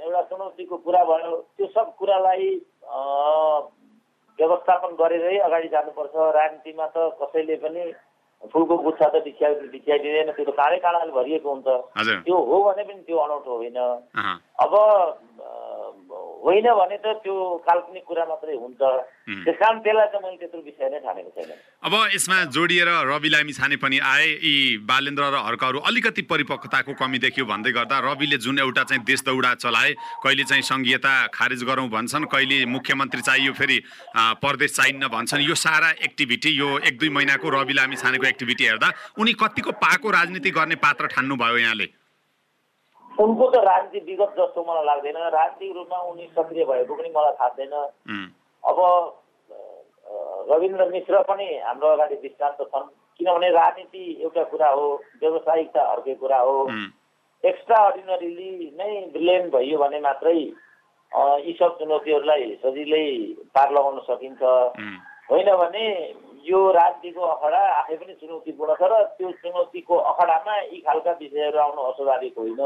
एउटा 0.00 0.20
चुनौतीको 0.30 0.76
कुरा 0.84 1.02
भयो। 1.04 1.36
त्यो 1.56 1.66
सब 1.76 1.86
कुरालाई 1.98 2.48
व्यवस्थापन 4.38 4.90
गरेरै 4.96 5.36
अगाडि 5.48 5.68
जानुपर्छ। 5.74 6.14
राजनीतिमा 6.38 6.86
त 6.96 6.96
कसैले 7.20 7.56
पनि 7.64 7.84
फुलको 8.42 8.76
गुच्छा 8.84 9.08
त 9.12 9.22
बिछ्याइदिँदैन 9.22 10.30
त्यो 10.32 10.44
त 10.44 10.56
काँडै 10.56 10.78
काँडाले 10.80 11.12
भरिएको 11.12 11.48
हुन्छ। 11.52 11.68
त्यो 12.24 12.36
हो 12.48 12.56
भने 12.64 12.82
पनि 12.88 13.02
त्यो 13.06 13.18
अनौठो 13.18 13.52
होइन। 13.60 13.78
अब 14.64 14.72
होइन 16.12 16.66
भने 16.74 16.96
त 16.98 17.06
त्यो 17.22 17.34
काल्पनिक 17.66 18.04
कुरा 18.04 18.24
मात्रै 18.26 18.54
हुन्छ। 18.58 18.80
त्यस 19.46 19.56
कारण 19.62 19.78
त्यसलाई 19.78 20.08
चाहिँ 20.12 20.22
मैले 20.22 20.36
त्यत्रो 20.42 20.60
विषय 20.66 20.88
नै 20.90 20.98
ठानेको 21.06 21.30
छैन। 21.36 21.50
अब 21.86 21.94
यसमा 22.14 22.36
जोडिएर 22.50 22.90
रवि 23.06 23.28
लामी 23.30 23.52
छाने 23.52 23.76
पनि 23.78 23.98
आए 24.02 24.26
यी 24.42 24.54
बालेन्द्र 24.82 25.22
र 25.30 25.36
हर्कहरू 25.46 25.78
अलिकति 25.78 26.22
परिपक्वताको 26.26 26.92
कमी 26.98 27.18
देखियो 27.24 27.46
भन्दै 27.46 27.72
गर्दा 27.72 27.98
रविले 28.10 28.38
जुन 28.42 28.58
एउटा 28.58 28.82
चाहिँ 28.90 29.04
देश 29.06 29.22
दौडा 29.22 29.54
चलाए 29.62 29.94
कहिले 30.26 30.44
चाहिँ 30.50 30.62
सङ्घीयता 30.62 31.14
खारेज 31.30 31.62
गरौँ 31.62 31.88
भन्छन् 31.88 32.26
कहिले 32.26 32.58
मुख्यमन्त्री 32.74 33.22
चाहियो 33.22 33.52
फेरि 33.54 33.78
प्रदेश 34.42 34.76
चाहिन्न 34.76 35.08
भन्छन् 35.08 35.46
यो 35.46 35.54
सारा 35.54 35.90
एक्टिभिटी 36.02 36.50
यो 36.58 36.68
एक 36.82 36.98
दुई 36.98 37.10
महिनाको 37.16 37.48
रवि 37.56 37.72
लामी 37.72 37.96
छानेको 37.96 38.26
एक्टिभिटी 38.26 38.64
हेर्दा 38.66 38.92
उनी 39.18 39.32
कतिको 39.38 39.70
पाको 39.78 40.10
राजनीति 40.10 40.50
गर्ने 40.50 40.74
पात्र 40.82 41.06
ठान्नु 41.14 41.36
भयो 41.38 41.58
यहाँले? 41.58 42.01
उनको 43.20 43.44
त 43.50 43.54
राजनीति 43.64 44.00
विगत 44.06 44.34
जस्तो 44.38 44.60
मलाई 44.64 44.84
लाग्दैन। 44.84 45.16
राजनीतिक 45.16 45.76
रूपमा 45.76 45.98
उनी 46.10 46.26
सक्रिय 46.36 46.64
भएको 46.64 46.94
पनि 46.94 47.10
मलाई 47.16 47.32
थाहा 47.40 47.48
छैन। 47.58 47.74
अब 48.64 48.78
रविन्द्र 50.50 50.88
मिश्र 50.90 51.22
पनि 51.28 51.46
हाम्रो 51.66 51.88
अगाडि 51.88 52.16
दृष्टान्त 52.16 52.60
छन्। 52.64 52.88
किनभने 53.20 53.48
राजनीति 53.50 54.04
एउटा 54.22 54.42
कुरा 54.50 54.68
हो 54.70 54.86
व्यावसायिकता 55.20 55.82
अर्कै 55.92 56.14
कुरा 56.14 56.38
हो। 56.40 56.56
एक्स्ट्रा 57.44 57.78
अर्डिनरीली 57.84 58.50
नै 58.78 58.90
ब्रिलियन्ट 59.12 59.52
भइयो 59.54 59.78
भने 59.78 60.00
मात्रै 60.00 60.36
यी 61.46 61.52
सब 61.58 61.78
चुनौतीहरूलाई 61.78 62.44
सजिलै 62.64 63.06
पार 63.54 63.72
लगाउन 63.72 63.98
सकिन्छ। 64.08 64.42
होइन 65.30 65.48
भने 65.56 65.86
यो 66.44 66.60
राजनीतिको 66.72 67.22
अखडा 67.26 67.60
आफै 67.72 67.96
पनि 67.96 68.14
चुनौतीपूर्ण 68.20 68.74
छ 68.74 68.82
र 68.90 69.02
त्यो 69.18 69.30
चुनौतीको 69.42 69.96
अखडामा 70.10 70.54
यी 70.60 70.78
खालका 70.86 71.12
विषयहरू 71.20 71.58
आउनु 71.58 71.82
अस्वाभाविक 71.90 72.38
होइन। 72.38 72.60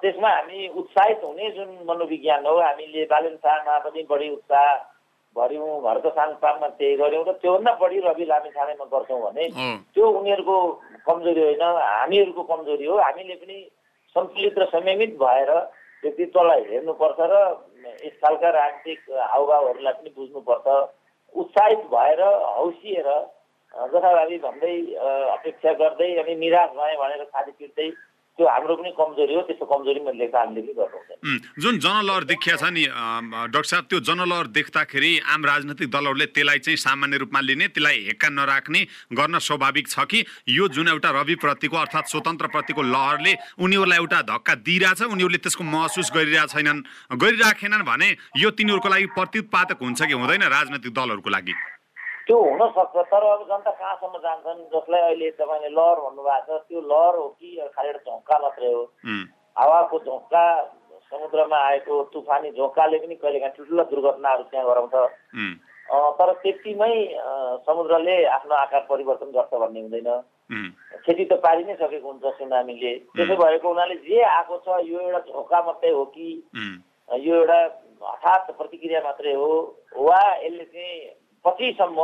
त्यसमा 0.00 0.30
हामी 0.30 0.68
उत्साहित 0.80 1.20
हुने 1.24 1.50
जुन 1.56 1.70
मनोविज्ञान 1.86 2.46
हो 2.46 2.56
हामीले 2.60 3.04
बालन 3.12 3.36
शाहमा 3.36 3.78
पनि 3.84 4.02
बढी 4.10 4.28
उत्साह 4.30 4.68
भर्यौँ 5.36 5.70
घरको 5.82 6.10
साङपाङमा 6.16 6.68
त्यही 6.78 6.96
गऱ्यौँ 6.96 7.24
र 7.26 7.32
त्योभन्दा 7.42 7.72
बढी 7.82 7.98
रवि 8.00 8.24
लामी 8.24 8.50
छानेमा 8.56 8.84
गर्छौँ 8.92 9.20
भने 9.22 9.44
त्यो 9.94 10.04
उनीहरूको 10.18 10.56
कमजोरी 11.06 11.42
होइन 11.44 11.62
हामीहरूको 11.62 12.42
कमजोरी 12.50 12.86
हो। 12.86 12.96
हामीले 12.98 13.34
पनि 13.36 13.58
सन्तुलित 14.16 14.58
र 14.58 14.64
संयमित 14.72 15.16
भएर 15.18 15.50
व्यक्तित्वलाई 16.02 16.62
हेर्नुपर्छ 16.70 17.20
र 17.32 17.34
यस 18.04 18.16
खालका 18.22 18.48
राजनीतिक 18.56 19.00
हावभावहरूलाई 19.32 19.92
पनि 19.92 20.10
बुझ्नुपर्छ। 20.16 20.66
उत्साहित 21.34 21.86
भएर 21.90 22.20
हौसिएर 22.56 23.08
जथाभावी 23.74 24.38
भन्दै 24.38 24.74
अपेक्षा 25.30 25.72
गर्दै 25.74 26.10
अनि 26.16 26.34
निराश 26.36 26.70
भएँ 26.72 26.96
भनेर 26.96 27.24
खाली 27.28 27.52
पिट्दै 27.58 27.88
त्यो 28.38 28.46
हाम्रो 28.46 28.74
पनि 28.76 28.90
कमजोरी 28.98 29.34
हो 29.34 29.42
त्यस्तो 29.48 29.66
कमजोरी 29.72 30.00
मैले 30.04 30.26
हामीले 30.26 30.62
पनि 30.62 30.72
गर्नु 30.74 31.62
जुन 31.62 31.78
जनलहर 31.78 32.24
देखिया 32.26 32.56
छ 32.56 32.70
नि 32.74 32.84
डाक्टर 32.90 33.68
साहब 33.70 33.84
त्यो 33.90 34.00
जनलहर 34.08 34.46
देख्दाखेरि 34.56 35.12
आम 35.34 35.44
राजनैतिक 35.46 35.90
दलहरूले 35.90 36.26
त्यसलाई 36.34 36.58
चाहिँ 36.66 36.76
सामान्य 36.84 37.16
रूपमा 37.22 37.40
लिने 37.40 37.68
त्यसलाई 37.68 37.98
हेक्का 38.08 38.28
नराख्ने 38.34 38.80
गर्न 39.14 39.38
स्वाभाविक 39.38 39.88
छ 39.88 40.06
कि 40.10 40.24
यो 40.50 40.68
जुन 40.74 40.88
एउटा 40.88 41.10
रविप्रतिको 41.20 41.76
अर्थात् 41.76 42.10
स्वतन्त्रप्रतिको 42.10 42.82
लहरले 42.82 43.36
उनीहरूलाई 43.62 43.98
एउटा 43.98 44.20
धक्का 44.32 44.54
दिइरहेछ 44.66 45.02
उनीहरूले 45.14 45.38
त्यसको 45.38 45.64
महसुस 45.70 46.10
गरिरहेको 46.14 46.52
छैनन्। 46.54 46.82
गरिराखेनन् 47.22 47.86
भने 47.86 48.08
यो 48.42 48.50
तिनीहरूको 48.50 48.88
लागि 48.88 49.06
प्रत्युत्पादक 49.14 49.78
हुन्छ 49.78 50.02
कि 50.02 50.12
हुँदैन 50.12 50.42
राजनैतिक 50.58 50.92
दलहरूको 50.92 51.30
लागि? 51.30 51.54
त्यो 52.26 52.38
हुनसक्छ 52.40 52.96
तर 53.12 53.24
अब 53.24 53.42
जनता 53.48 53.70
कहाँसम्म 53.70 54.18
जान्छन्? 54.24 54.60
जसलाई 54.72 55.00
अहिले 55.00 55.30
तपाईँले 55.40 55.68
लहर 55.76 55.98
भन्नुभएको 56.04 56.58
छ 56.58 56.62
त्यो 56.68 56.80
लहर 56.80 57.14
हो 57.20 57.28
कि 57.36 57.48
खालि 57.74 57.88
एउटा 57.88 58.10
झोक्का 58.10 58.38
मात्रै 58.42 58.72
हो? 58.72 58.82
हावाको 59.58 59.98
झोक्का 59.98 60.44
समुद्रमा 61.10 61.58
आएको 61.68 62.02
तुफानी 62.12 62.50
झोक्काले 62.56 62.98
पनि 62.98 63.14
कहिलेकाहीँ 63.20 63.54
ठुल्ठुलो 63.56 63.84
दुर्घटनाहरू 63.92 64.42
त्यहाँ 64.50 64.66
गराउँछ। 64.66 64.94
तर 66.18 66.32
त्यतिमै 66.42 66.94
समुद्रले 67.68 68.16
आफ्नो 68.24 68.54
आकार 68.54 68.86
परिवर्तन 68.88 69.30
गर्छ 69.36 69.52
भन्ने 69.62 69.80
हुँदैन। 69.80 70.10
क्षति 71.04 71.24
त 71.24 71.32
पारि 71.44 71.64
नै 71.64 71.74
सकेको 71.76 72.08
हुन्छ 72.08 72.24
सुनामीले। 72.40 72.92
त्यसो 73.14 73.36
भएको 73.36 73.68
हुनाले 73.68 73.94
जे 74.08 74.22
आएको 74.24 74.56
छ 74.64 74.80
यो 74.88 75.00
एउटा 75.00 75.20
झोका 75.28 75.58
मात्रै 75.66 75.90
हो 75.92 76.04
कि 76.16 76.28
यो 77.20 77.34
एउटा 77.36 77.60
हठात 78.04 78.50
प्रतिक्रिया 78.56 79.00
मात्रै 79.04 79.34
हो? 79.34 79.52
वा 79.92 80.20
यसले 80.40 80.64
चाहिँ 80.64 80.96
पछिसम्म 81.44 82.00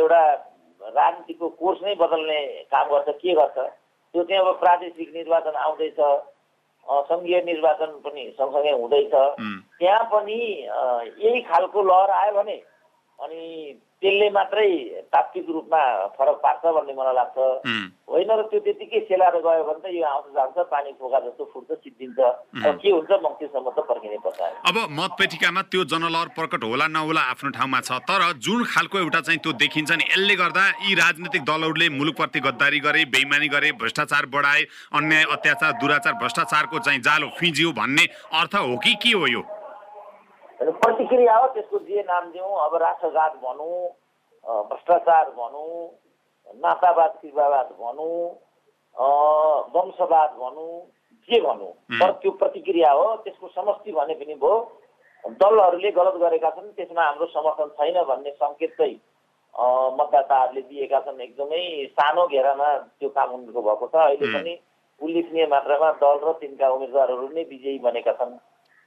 एउटा 0.00 0.22
राजनीतिको 0.80 1.48
कोर्स 1.60 1.78
नै 1.82 1.94
बदल्ने 1.94 2.38
काम 2.72 2.86
गर्छ। 2.90 3.08
के 3.22 3.34
गर्छ? 3.34 3.58
त्यो 4.14 4.22
चाहिँ 4.24 4.40
अब 4.40 4.58
प्रादेशिक 4.60 5.08
निर्वाचन 5.14 5.54
आउँदैछ 5.64 6.00
सङ्घीय 7.08 7.40
निर्वाचन 7.46 7.90
पनि 8.04 8.22
सँगसँगै 8.38 8.72
हुँदैछ। 8.72 9.14
त्यहाँ 9.78 10.04
पनि 10.12 10.38
यही 11.22 11.40
खालको 11.48 11.82
लहर 11.82 12.10
आयो 12.10 12.32
भने 12.34 12.56
अनि 13.18 13.42
त्यसले 14.02 14.28
मात्रै 14.34 14.68
तात्विक 15.14 15.46
रूपमा 15.54 15.82
फरक 16.18 16.36
पार्छ 16.44 16.62
भन्ने 16.76 16.92
मलाई 16.98 17.14
लाग्छ। 17.14 17.38
होइन 18.12 18.30
र 18.30 18.42
त्यो 18.50 18.60
त्यतिकै 18.66 19.00
सेलाएर 19.08 19.36
गयो 19.46 19.62
भने 19.62 19.80
त 19.82 19.94
यो 19.94 20.04
आउँछ 20.04 20.26
जान्छ 20.36 20.56
पानी 20.72 20.90
फोका 20.98 21.18
जस्तो 21.26 21.44
फुट्छ 21.52 21.70
सिद्धिन्छ। 21.72 22.18
के 22.82 22.90
हुन्छ 22.90 23.10
मक्तिसम्म 23.22 23.68
त 23.70 23.78
पर्खिनै 23.86 24.18
पर्छ 24.26 24.40
अब 24.68 24.76
मतपेटिकामा 24.98 25.62
त्यो 25.70 25.84
जनलहर 25.92 26.28
प्रकट 26.34 26.62
होला 26.66 26.86
नहोला 26.90 27.22
आफ्नो 27.32 27.50
ठाउँमा 27.54 27.80
छ 27.80 28.02
तर 28.10 28.22
जुन 28.42 28.64
खालको 28.74 28.98
एउटा 28.98 29.20
चाहिँ 29.22 29.40
त्यो 29.40 29.52
देखिन्छ 29.62 29.90
नि 29.92 30.04
यसले 30.10 30.34
गर्दा 30.42 30.64
यी 30.82 30.94
राजनीतिक 30.98 31.42
दलहरूले 31.46 31.88
मुलुकप्रति 31.94 32.40
गद्दारी 32.42 32.80
गरे 32.82 33.04
बेइमानी 33.14 33.48
गरे 33.54 33.72
भ्रष्टाचार 33.78 34.26
बढाए 34.34 34.62
अन्याय 34.98 35.24
अत्याचार 35.32 35.72
दुराचार 35.80 36.14
भ्रष्टाचारको 36.20 36.78
चाहिँ 36.80 37.00
जालो 37.00 37.28
फिजियो 37.38 37.72
भन्ने 37.72 38.04
अर्थ 38.34 38.54
हो 38.58 38.76
कि 38.84 38.94
के 39.02 39.12
हो 39.14 39.26
यो? 39.28 39.42
प्रतिक्रिया 41.12 41.36
हो 41.36 41.46
त्यसको 41.52 41.78
जे 41.84 42.02
नाम 42.08 42.30
दिउँ 42.32 42.56
अब 42.64 42.74
राष्ट्रघात 42.82 43.32
भनौँ 43.44 43.76
भ्रष्टाचार 44.68 45.30
भनौँ 45.36 45.72
नातावाद 46.56 47.12
कृपावाद 47.20 47.68
भनौँ 47.80 48.16
वंशवाद 49.74 50.30
भनौँ 50.40 50.72
के 51.28 51.40
भनौँ। 51.40 51.72
तर 52.00 52.10
त्यो 52.22 52.30
प्रतिक्रिया 52.40 52.90
हो 52.92 53.04
त्यसको 53.24 53.48
समष्टि 53.48 53.92
भने 53.92 54.14
पनि 54.14 54.34
भयो। 54.34 54.56
दलहरूले 55.36 55.90
गलत 55.92 56.16
गरेका 56.24 56.50
छन् 56.50 56.72
त्यसमा 56.80 57.04
हाम्रो 57.04 57.26
समर्थन 57.36 57.68
छैन 57.76 58.02
भन्ने 58.08 58.30
सङ्केत 58.40 58.72
चाहिँ 58.78 58.96
मतदाताहरूले 60.00 60.62
दिएका 60.62 61.00
छन्। 61.00 61.20
एकदमै 61.20 61.62
सानो 61.92 62.26
घेरामा 62.26 62.68
त्यो 62.98 63.08
काम 63.12 63.28
उनीहरूको 63.36 63.62
भएको 63.68 63.86
छ। 63.92 63.94
अहिले 64.08 64.32
पनि 64.32 64.52
उल्लेखनीय 65.00 65.46
मात्रामा 65.52 65.90
दल 66.00 66.16
र 66.24 66.32
तिनका 66.40 66.66
उम्मेदवारहरू 66.72 67.28
नै 67.28 67.44
विजयी 67.52 67.78
बनेका 67.84 68.12
छन्। 68.16 68.32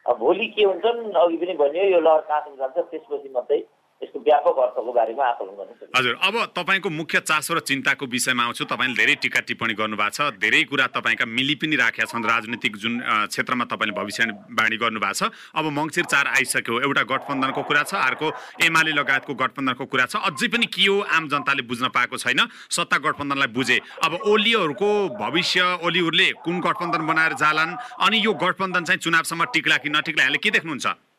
भोलि 0.06 0.48
के 0.48 0.64
हुन्छन् 0.64 1.14
अघि 1.14 1.38
पनि 1.38 1.54
भनियो 1.54 1.84
यो 1.86 2.00
लहर 2.00 2.22
कहाँसम्म 2.22 2.56
जान्छ 2.56 2.78
त्यसपछि 2.92 3.30
मात्रै 3.30 3.60
यसको 4.04 4.20
व्यापक 4.20 4.58
अर्थको 4.60 4.92
बारेमा 4.94 5.24
आकलन 5.26 5.56
गर्न 5.56 5.74
हजुर 5.96 6.16
अब 6.22 6.36
तपाईँको 6.52 6.90
मुख्य 6.92 7.20
चासो 7.24 7.54
र 7.56 7.60
चिन्ताको 7.64 8.06
विषयमा 8.06 8.44
आउँछु। 8.44 8.66
तपाईँले 8.68 8.96
धेरै 8.96 9.16
टिका 9.24 9.40
टिप्पणी 9.48 9.74
गर्नुभएको 9.74 10.12
छ। 10.12 10.36
धेरै 10.36 10.64
कुरा 10.68 10.88
तपाईँका 10.92 11.26
मिली 11.26 11.56
पनि 11.56 11.76
राखेका 11.80 12.06
छन्। 12.12 12.26
राजनीतिक 12.26 12.76
जुन 12.76 12.94
क्षेत्रमा 13.32 13.66
तपाईँले 13.72 13.96
भविष्यवाणी 13.96 14.78
गर्नुभएको 14.78 15.16
छ। 15.16 15.32
अब 15.56 15.66
मङ्सिर 15.72 16.06
चार 16.12 16.28
आइसक्यो। 16.28 16.80
एउटा 16.84 17.04
गठबन्धनको 17.08 17.62
कुरा 17.64 17.84
छ। 17.88 17.94
अर्को 17.96 18.28
एमाले 18.68 18.92
लगायतको 19.00 19.34
गठबन्धनको 19.34 19.86
कुरा 19.88 20.06
छ। 20.12 20.20
अझै 20.28 20.48
पनि 20.52 20.68
के 20.68 20.86
हो 20.86 21.00
आम 21.00 21.32
जनताले 21.32 21.64
बुझ्न 21.64 21.88
पाएको 21.96 22.20
छैन। 22.20 22.52
सत्ता 22.68 22.98
गठबन्धनलाई 23.00 23.48
बुझे। 23.56 23.80
अब 24.04 24.12
ओलीहरूको 24.28 24.92
भविष्य 25.16 25.80
ओलीहरूले 25.80 26.28
कुन 26.44 26.60
गठबन्धन 26.60 27.02
बनाएर 27.08 27.34
जालान्? 27.40 27.72
अनि 28.04 28.18
यो 28.20 28.34
गठबन्धन 28.36 28.84
चाहिँ 28.84 29.00
चुनावसम्म 29.00 29.44
टिक्ला 29.56 29.78
कि 29.80 29.90
नटिक्ला? 29.90 30.24
यहाँले 30.24 30.44
के 30.44 30.52
देख्नुहुन्छ? 30.52 31.15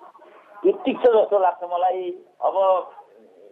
टिक्छ 0.72 1.02
जस्तो 1.06 1.38
लाग्छ 1.38 1.62
मलाई। 1.64 2.02
अब 2.42 2.56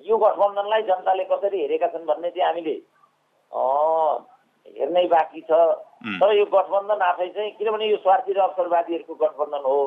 यो 0.06 0.16
गठबन्धनलाई 0.18 0.83
जनताले 0.83 1.25
कसरी 1.25 1.61
हेरेका 1.61 1.87
छन् 1.88 2.06
भन्ने 2.06 2.30
चाहिँ 2.30 2.47
हामीले 2.49 2.76
हेर्नै 4.64 5.06
बाँकी 5.09 5.40
छ। 5.40 5.52
तर 6.21 6.33
यो 6.37 6.44
गठबन्धन 6.52 7.00
आफै 7.02 7.28
चाहिँ 7.28 7.50
किनभने 7.59 7.87
यो 7.88 7.97
स्वार्थी 7.97 8.33
र 8.33 8.40
अवसरवादीहरूको 8.40 9.14
गठबन्धन 9.14 9.64
हो। 9.64 9.78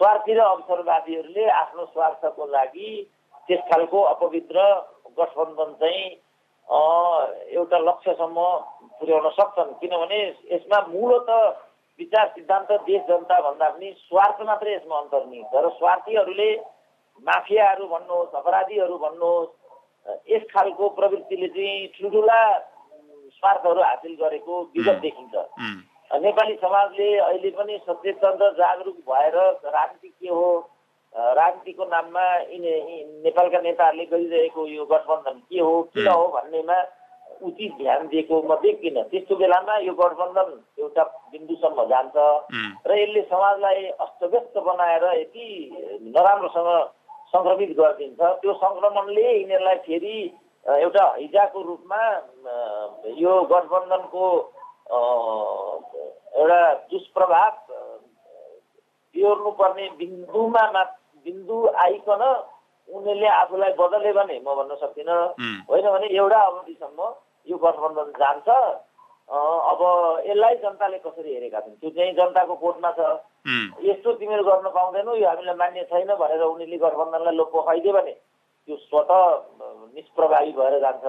स्वार्थी 0.00 0.32
र 0.34 0.40
अवसरवादीहरूले 0.40 1.44
आफ्नो 1.50 1.84
स्वार्थको 1.92 2.46
लागि 2.46 2.90
त्यस 3.48 3.60
खालको 3.70 4.00
अपवित्र 4.12 4.58
गठबन्धन 5.18 5.72
चाहिँ 5.80 6.04
एउटा 7.52 7.78
लक्ष्यसम्म 7.78 8.38
पुर्याउन 9.00 9.28
सक्छन्। 9.30 9.72
किनभने 9.80 10.20
यसमा 10.52 10.78
मूलत 10.88 11.28
विचार 11.98 12.28
सिद्धान्त 12.34 12.70
देश 12.86 13.02
जनता 13.08 13.40
भन्दा 13.40 13.68
पनि 13.70 13.90
स्वार्थ 13.98 14.40
मात्रै 14.46 14.74
यसमा 14.74 14.98
अन्तर्निहित 14.98 15.46
छ 15.46 15.64
र 15.64 15.68
स्वार्थीहरूले 15.78 16.50
माफियाहरू 17.24 17.86
भन्नुहोस् 17.88 18.34
अपराधीहरू 18.34 18.96
भन्नुहोस् 18.98 19.50
यस 20.32 20.44
खालको 20.52 20.88
प्रवृत्तिले 20.98 21.48
चाहिँ 21.48 21.88
ठुल्ठुला 21.94 22.38
स्वार्थहरू 23.32 23.80
हासिल 23.82 24.14
गरेको 24.20 24.60
विगत 24.74 24.98
देखिन्छ। 25.02 25.34
नेपाली 26.10 26.54
समाजले 26.56 27.08
अहिले 27.18 27.50
पनि 27.50 27.78
सचेतन 27.86 28.36
र 28.40 28.50
जागरुक 28.54 28.96
भएर 29.08 29.36
राजनीति 29.68 30.08
के 30.08 30.28
हो 30.28 30.48
राजनीतिको 31.14 31.84
नाममा 31.86 32.24
नेपालका 33.24 33.60
नेताहरूले 33.60 34.04
गरिरहेको 34.06 34.66
यो 34.66 34.84
गठबन्धन 34.86 35.38
के 35.48 35.60
हो 35.60 35.74
किन 35.92 36.08
हो 36.08 36.26
भन्नेमा 36.34 36.78
उचित 37.42 37.72
ध्यान 37.78 38.06
दिएको 38.08 38.34
म 38.42 38.54
देख्दिनँ। 38.62 39.02
त्यस्तो 39.10 39.34
बेलामा 39.36 39.74
यो 39.88 39.92
गठबन्धन 40.00 40.48
एउटा 40.78 41.02
बिन्दुसम्म 41.32 41.78
जान्छ 41.92 42.16
र 42.86 42.90
यसले 43.02 43.22
समाजलाई 43.32 43.80
अस्तव्यस्त 44.04 44.54
बनाएर 44.66 45.04
यति 45.20 45.46
नराम्रोसँग 46.14 46.70
सङ्क्रमित 47.32 47.70
गरिदिन्छ। 47.78 48.20
त्यो 48.40 48.52
सङ्क्रमणले 48.62 49.26
यिनीहरूलाई 49.28 49.78
फेरि 49.86 50.16
एउटा 50.66 51.04
हैजाको 51.18 51.58
रूपमा 51.68 52.02
यो 53.18 53.32
गठबन्धनको 53.52 54.24
एउटा 56.40 56.60
दुष्प्रभाव 56.90 57.54
बिहोर्नुपर्ने 59.14 59.86
बिन्दुमा 59.98 60.64
मा 60.74 60.82
बिन्दु 61.26 61.56
आइकन 61.84 62.22
उनीहरूले 62.88 63.28
आफूलाई 63.40 63.72
बदले 63.80 64.12
भने 64.12 64.36
म 64.44 64.54
भन्न 64.58 64.74
सक्दिनँ। 64.82 65.18
होइन 65.70 65.86
भने 65.94 66.06
एउटा 66.18 66.38
अवधिसम्म 66.46 66.98
यो 67.46 67.56
गठबन्धन 67.58 68.10
जान्छ। 68.18 68.48
अब 69.32 69.80
यसलाई 70.26 70.54
जनताले 70.62 70.98
कसरी 70.98 71.34
हेरेका 71.34 71.60
छन्? 71.60 71.74
त्यो 71.80 71.90
चाहिँ 71.90 72.12
जनताको 72.14 72.54
कोर्टमा 72.54 72.90
छ। 72.92 73.00
यस्तो 73.82 74.12
तिमीहरू 74.12 74.44
गर्न 74.44 74.68
पाउँदैनौ 74.70 75.14
यो 75.16 75.28
हामीलाई 75.28 75.56
मान्य 75.56 75.82
छैन 75.90 76.10
भनेर 76.14 76.42
उनीहरूले 76.42 76.78
गठबन्धनलाई 76.78 77.34
लोप 77.36 77.50
खुवाइदियो 77.50 77.92
भने 77.92 78.12
त्यो 78.68 78.76
स्वत 78.76 79.10
निष्प्रभावी 79.92 80.52
भएर 80.56 80.74
जान्छ। 80.80 81.04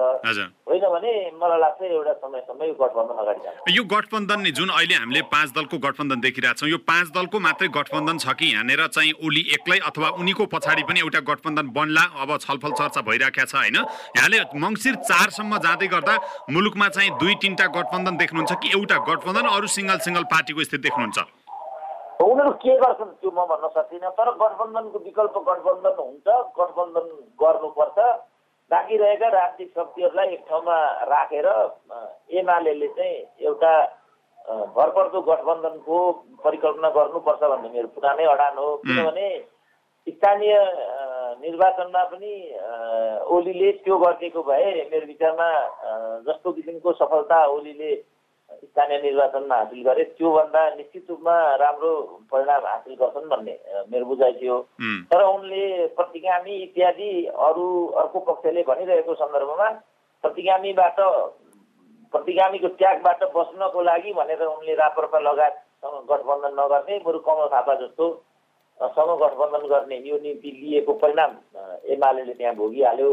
होइन 0.68 0.84
भने 0.94 1.12
मलाई 1.40 1.58
लाग्छ 1.60 1.82
एउटा 1.82 2.12
समयसम्म 2.22 2.64
यो 2.64 2.74
गठबन्धन 2.80 3.18
अगाडि 3.22 3.40
जान्छ। 3.44 3.76
यो 3.76 3.84
गठबन्धन 3.84 4.40
नि 4.40 4.50
जुन 4.58 4.68
अहिले 4.70 4.94
हामीले 4.94 5.22
पाँच 5.34 5.48
दलको 5.56 5.78
गठबन्धन 5.86 6.20
देखिरहेको 6.20 6.58
छौँ 6.60 6.68
यो 6.70 6.78
पाँच 6.84 7.06
दलको 7.16 7.40
मात्रै 7.40 7.68
गठबन्धन 7.78 8.18
छ 8.18 8.34
कि 8.36 8.46
यहाँनिर 8.52 8.86
चाहिँ 8.96 9.12
ओली 9.24 9.42
एक्लै 9.56 9.78
अथवा 9.88 10.08
उनीको 10.20 10.46
पछाडि 10.52 10.82
पनि 10.84 11.00
एउटा 11.00 11.20
गठबन्धन 11.30 11.66
बन्ला 11.72 12.04
अब 12.22 12.36
छलफल 12.44 12.72
चर्चा 12.80 13.00
भइरहेको 13.08 13.44
छ 13.44 13.54
होइन? 13.54 13.78
यहाँले 14.16 14.38
मङ्सिर 14.64 14.94
चारसम्म 15.08 15.52
जाँदै 15.64 15.88
गर्दा 15.94 16.14
मुलुकमा 16.50 16.88
चाहिँ 16.96 17.10
दुई 17.22 17.34
तिनवटा 17.40 17.66
गठबन्धन 17.78 18.16
देख्नुहुन्छ 18.20 18.52
कि 18.60 18.68
एउटा 18.76 18.96
गठबन्धन 19.08 19.46
अरू 19.54 19.66
सिङ्गल 19.76 19.98
सिङ्गल 20.04 20.24
पार्टीको 20.28 20.60
स्थिति 20.64 20.82
देख्नुहुन्छ? 20.88 21.18
उनीहरू 22.24 22.50
के 22.62 22.74
गर्छन् 22.78 23.10
त्यो 23.20 23.30
म 23.30 23.40
भन्न 23.50 23.68
सक्दिनँ 23.74 24.10
तर 24.18 24.28
गठबन्धनको 24.42 24.98
विकल्प 25.04 25.34
गठबन्धन 25.48 25.96
हुन्छ 25.98 26.26
गठबन्धन 26.58 27.06
गर्नुपर्छ। 27.42 27.98
बाँकी 28.74 28.96
रहेका 28.98 29.28
राजनीतिक 29.30 29.70
शक्तिहरूलाई 29.78 30.32
एक 30.34 30.42
ठाउँमा 30.50 30.78
राखेर 31.08 31.46
एमाले 32.38 32.72
चाहिँ 32.88 33.18
एउटा 33.46 33.74
भरपर्दो 34.76 35.20
गठबन्धनको 35.24 35.96
परिकल्पना 36.44 36.88
गर्नुपर्छ 36.96 37.42
भन्ने 37.42 37.68
मेरो 37.70 37.88
पुरानै 37.94 38.24
अडान 38.28 38.56
हो। 38.58 38.68
किनभने 38.84 39.28
स्थानीय 40.06 40.54
निर्वाचनमा 41.40 42.02
पनि 42.10 42.32
ओलीले 43.34 43.70
त्यो 43.84 43.96
गरिदिएको 43.98 44.42
भए 44.42 44.66
मेरो 44.90 45.06
विचारमा 45.06 45.48
जस्तो 46.26 46.52
किसिमको 46.52 46.92
सफलता 46.92 47.38
ओलीले 47.54 47.92
स्थानीय 48.54 48.98
निर्वाचनमा 49.02 49.56
हासिल 49.56 49.82
गरे 49.84 50.04
त्योभन्दा 50.18 50.62
निश्चित 50.74 51.10
रूपमा 51.10 51.34
राम्रो 51.62 51.92
परिणाम 52.32 52.66
हासिल 52.66 52.94
गर्छन् 53.00 53.28
भन्ने 53.30 53.54
मेरो 53.90 54.04
बुझाइ 54.04 54.32
थियो। 54.40 54.56
तर 55.10 55.22
उनले 55.24 55.64
प्रतिगामी 55.96 56.54
इत्यादि 56.62 57.10
अरू 57.46 57.66
अर्को 58.02 58.18
पक्षले 58.28 58.62
भनिरहेको 58.68 59.14
सन्दर्भमा 59.14 59.68
प्रतिगामीबाट 60.24 61.00
प्रतिगामीको 62.12 62.68
त्यागबाट 62.80 63.22
बस्नको 63.34 63.82
लागि 63.82 64.12
भनेर 64.12 64.42
उनले 64.44 64.74
राप्रपा 64.74 65.18
लगायतसँग 65.20 65.96
गठबन्धन 66.10 66.54
नगर्ने 66.60 66.98
बरु 67.06 67.18
कमल 67.26 67.46
थापा 67.54 67.74
जस्तो 67.80 68.06
सँग 68.80 69.10
गठबन्धन 69.22 69.66
गर्ने 69.68 69.96
यो 70.06 70.16
नीति 70.22 70.50
लिएको 70.52 70.92
परिणाम 71.02 71.30
एमाले 71.92 72.22
त्यहाँ 72.32 72.54
भोगिहाल्यो। 72.54 73.10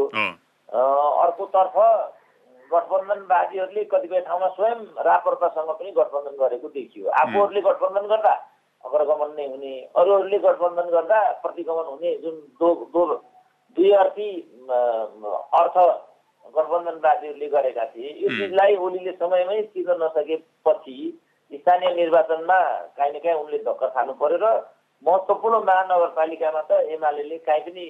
अर्कोतर्फ 1.22 1.76
गठबन्धनवादीहरूले 2.72 3.84
कतिपय 3.92 4.20
ठाउँमा 4.28 4.48
स्वयं 4.56 4.80
राप्रपासँग 5.06 5.70
पनि 5.72 5.90
गठबन्धन 5.92 6.36
गरेको 6.38 6.68
देखियो। 6.68 7.10
आफूहरूले 7.22 7.60
गठबन्धन 7.60 8.06
गर्दा 8.08 8.34
अग्रगमन 8.84 9.30
नै 9.36 9.46
हुने। 9.48 9.74
अरूहरूले 9.94 10.38
गठबन्धन 10.38 10.88
गर्दा 10.90 11.18
प्रतिगमन 11.42 11.86
हुने 11.90 12.14
जुन 12.22 12.36
दो 12.60 12.68
दो 12.94 13.02
दुई 13.76 13.90
अर्थी 14.02 14.28
अर्थ 15.54 15.76
गठबन्धनवादीहरूले 16.54 17.48
गरेका 17.48 17.84
थिए। 17.86 18.10
यो। 18.22 18.28
चिजलाई 18.28 18.76
ओलीले 18.76 19.12
समयमै 19.16 19.60
चिर्न 19.72 20.02
नसकेपछि 20.02 20.96
स्थानीय 21.50 21.94
निर्वाचनमा 21.94 22.58
काहीँ 22.96 23.12
न 23.12 23.18
काहीँ 23.18 23.38
उनले 23.38 23.58
धक्का 23.64 23.88
खानु 23.94 24.12
पर्यो 24.20 24.38
र 24.40 24.46
महत्त्वपूर्ण 25.02 25.58
महानगरपालिकामा 25.64 26.62
त 26.62 26.70
एमाले 26.90 27.38
काहीँ 27.38 27.62
पनि 27.62 27.86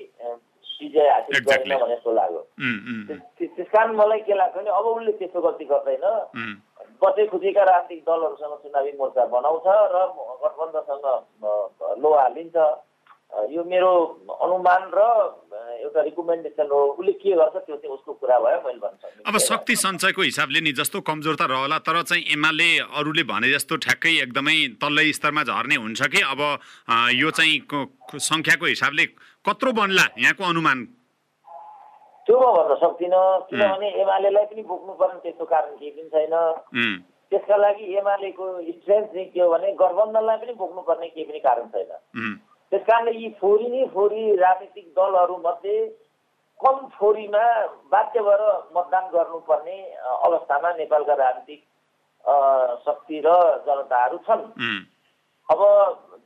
विजय 0.80 1.08
हासिल. 1.08 1.38
गरेन 1.46 1.78
भने 1.78 1.94
जस्तो 1.94 2.12
लाग्यो। 2.12 2.42
त्यस 3.38 3.68
कारण 3.72 3.90
मलाई 3.96 4.20
के 4.26 4.35
लाग्छ 4.35 4.56
भने 4.56 4.70
अब 4.70 4.87
उसले 4.87 5.12
त्यस्तो 5.12 5.40
गल्ती 5.40 5.64
गर्दैन। 5.64 6.04
बचे 7.02 7.26
खुचेका 7.26 7.62
राजनीतिक 7.64 8.04
दलहरूसँग 8.06 8.54
चुनावी 8.62 8.92
मोर्चा 8.98 9.24
बनाउँछ 9.26 9.66
र 9.66 9.96
गठबन्धनसँग 10.42 11.06
लोहा 12.02 12.28
लिन्छ 12.28 12.56
यो 13.33 13.62
मेरो 13.64 13.92
अनुमान 14.45 14.83
र 14.92 15.01
एउटा 15.83 16.01
रिकमेन्डेसन 16.03 16.68
हो। 16.68 16.81
उसले 17.01 17.12
के 17.16 17.33
गर्छ 17.33 17.57
त्यो 17.57 17.77
चाहिँ 17.77 17.95
उसको 17.97 18.12
कुरा 18.21 18.38
भयो 18.38 18.61
मैले 18.61 18.79
भन्न 18.79 18.97
सक्दिनँ। 19.01 19.25
अब 19.25 19.38
शक्ति 19.40 19.75
सञ्चयको 19.77 20.23
हिसाबले 20.23 20.61
नि 20.61 20.73
जस्तो 20.77 21.01
कमजोरता 21.01 21.45
रहला 21.49 21.79
तर 21.81 22.03
चाहिँ 22.03 22.25
एमाले 22.37 22.68
अरूले 22.92 23.23
भने 23.33 23.49
जस्तो 23.53 23.77
ठ्याक्कै 23.88 24.12
एकदमै 24.29 24.57
तल्लै 24.85 25.12
स्तरमा 25.16 25.42
झर्ने 25.49 25.77
हुन्छ 25.81 26.01
कि? 26.12 26.21
अब 26.23 26.40
यो 27.16 27.31
चाहिँ 27.33 27.57
सङ्ख्याको 28.21 28.66
हिसाबले 28.66 29.05
कत्रो 29.49 29.73
बन्ला? 29.81 30.05
यहाँको 30.21 30.45
अनुमान। 30.45 30.79
त्यो 32.29 32.37
म 32.37 32.45
भन्न 32.53 32.75
सक्दिनँ 32.85 33.25
किनभने 33.49 33.88
एमालेलाई 34.03 34.45
पनि 34.53 34.62
बोक्नुपर्ने 34.62 35.18
त्यस्तो 35.25 35.45
कारण 35.49 35.73
केही 35.81 35.90
पनि 35.90 36.09
छैन। 36.12 36.37
त्यसका 37.33 37.57
लागि 37.57 37.85
एमालेको 37.97 38.45
स्ट्रेन्थ 38.62 39.09
चाहिँ 39.09 39.29
के 39.33 39.40
हो 39.40 39.49
भने 39.51 39.73
गठबन्धनलाई 39.81 40.37
पनि 40.37 40.53
बोक्नुपर्ने 40.53 41.09
केही 41.16 41.25
पनि 41.33 41.40
कारण 41.49 41.66
छैन। 41.73 41.90
त्यस 42.72 42.82
कारणले 42.88 43.12
यी 43.12 43.28
फोरी 43.40 43.66
नै 43.68 43.85
फोरी 43.92 44.22
राजनीतिक 44.37 44.87
दलहरूमध्ये 44.96 45.76
कम 46.61 46.76
फोरीमा 46.96 47.44
बाध्य 47.92 48.20
भएर 48.22 48.42
मतदान 48.74 49.04
गर्नुपर्ने 49.12 49.76
अवस्थामा 50.24 50.70
नेपालका 50.80 51.14
राजनीतिक 51.14 51.61
शक्ति 52.87 53.20
र 53.26 53.28
जनताहरू 53.66 54.18
छन्। 54.26 54.44
अब 55.48 55.61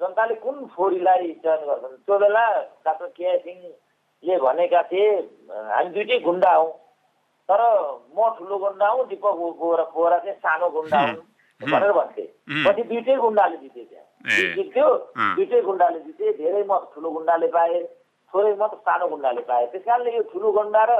जनताले 0.00 0.34
कुन 0.44 0.56
फोरीलाई 0.76 1.32
चयन 1.42 1.60
गर्छन्? 1.66 1.96
त्यो 2.06 2.18
बेला 2.18 2.44
डाक्टर 2.86 3.08
केआई 3.16 3.38
सिंहले 3.42 4.38
भनेका 4.38 4.82
थिए 4.92 5.10
हामी 5.50 5.90
दुइटै 5.90 6.18
गुन्डा 6.22 6.52
हौँ। 6.54 6.72
तर 7.48 7.60
म 8.14 8.18
ठुलो 8.38 8.56
गुन्डा 8.58 8.88
हुँ 8.88 9.06
दिपक 9.08 9.34
बोरा 9.58 9.84
बोरा 9.94 10.18
चाहिँ 10.18 10.38
सानो 10.38 10.68
गुन्डा 10.70 11.00
हुन् 11.00 11.16
हुँ। 11.16 11.70
भनेर 11.70 11.92
भन्थे। 11.92 12.24
पछि 12.66 12.82
दुइटै 12.82 13.16
गुन्डाले 13.16 13.56
जिते 13.56 13.82
त्यहाँ 13.82 14.05
अँ। 15.16 15.34
दुइटै 15.36 15.60
गुन्डाले 15.62 15.98
जिते 16.00 16.32
धेरै 16.38 16.62
मत 16.68 16.82
ठुलो 16.94 17.10
गुन्डाले 17.10 17.46
पाए 17.54 17.82
थोरै 18.34 18.52
मत 18.60 18.72
सानो 18.86 19.06
गुन्डाले 19.08 19.42
पाए 19.48 19.66
त्यस 19.72 19.84
कारणले 19.84 20.16
यो 20.16 20.22
ठुलो 20.32 20.52
गुन्डा 20.52 20.82
र 20.90 20.92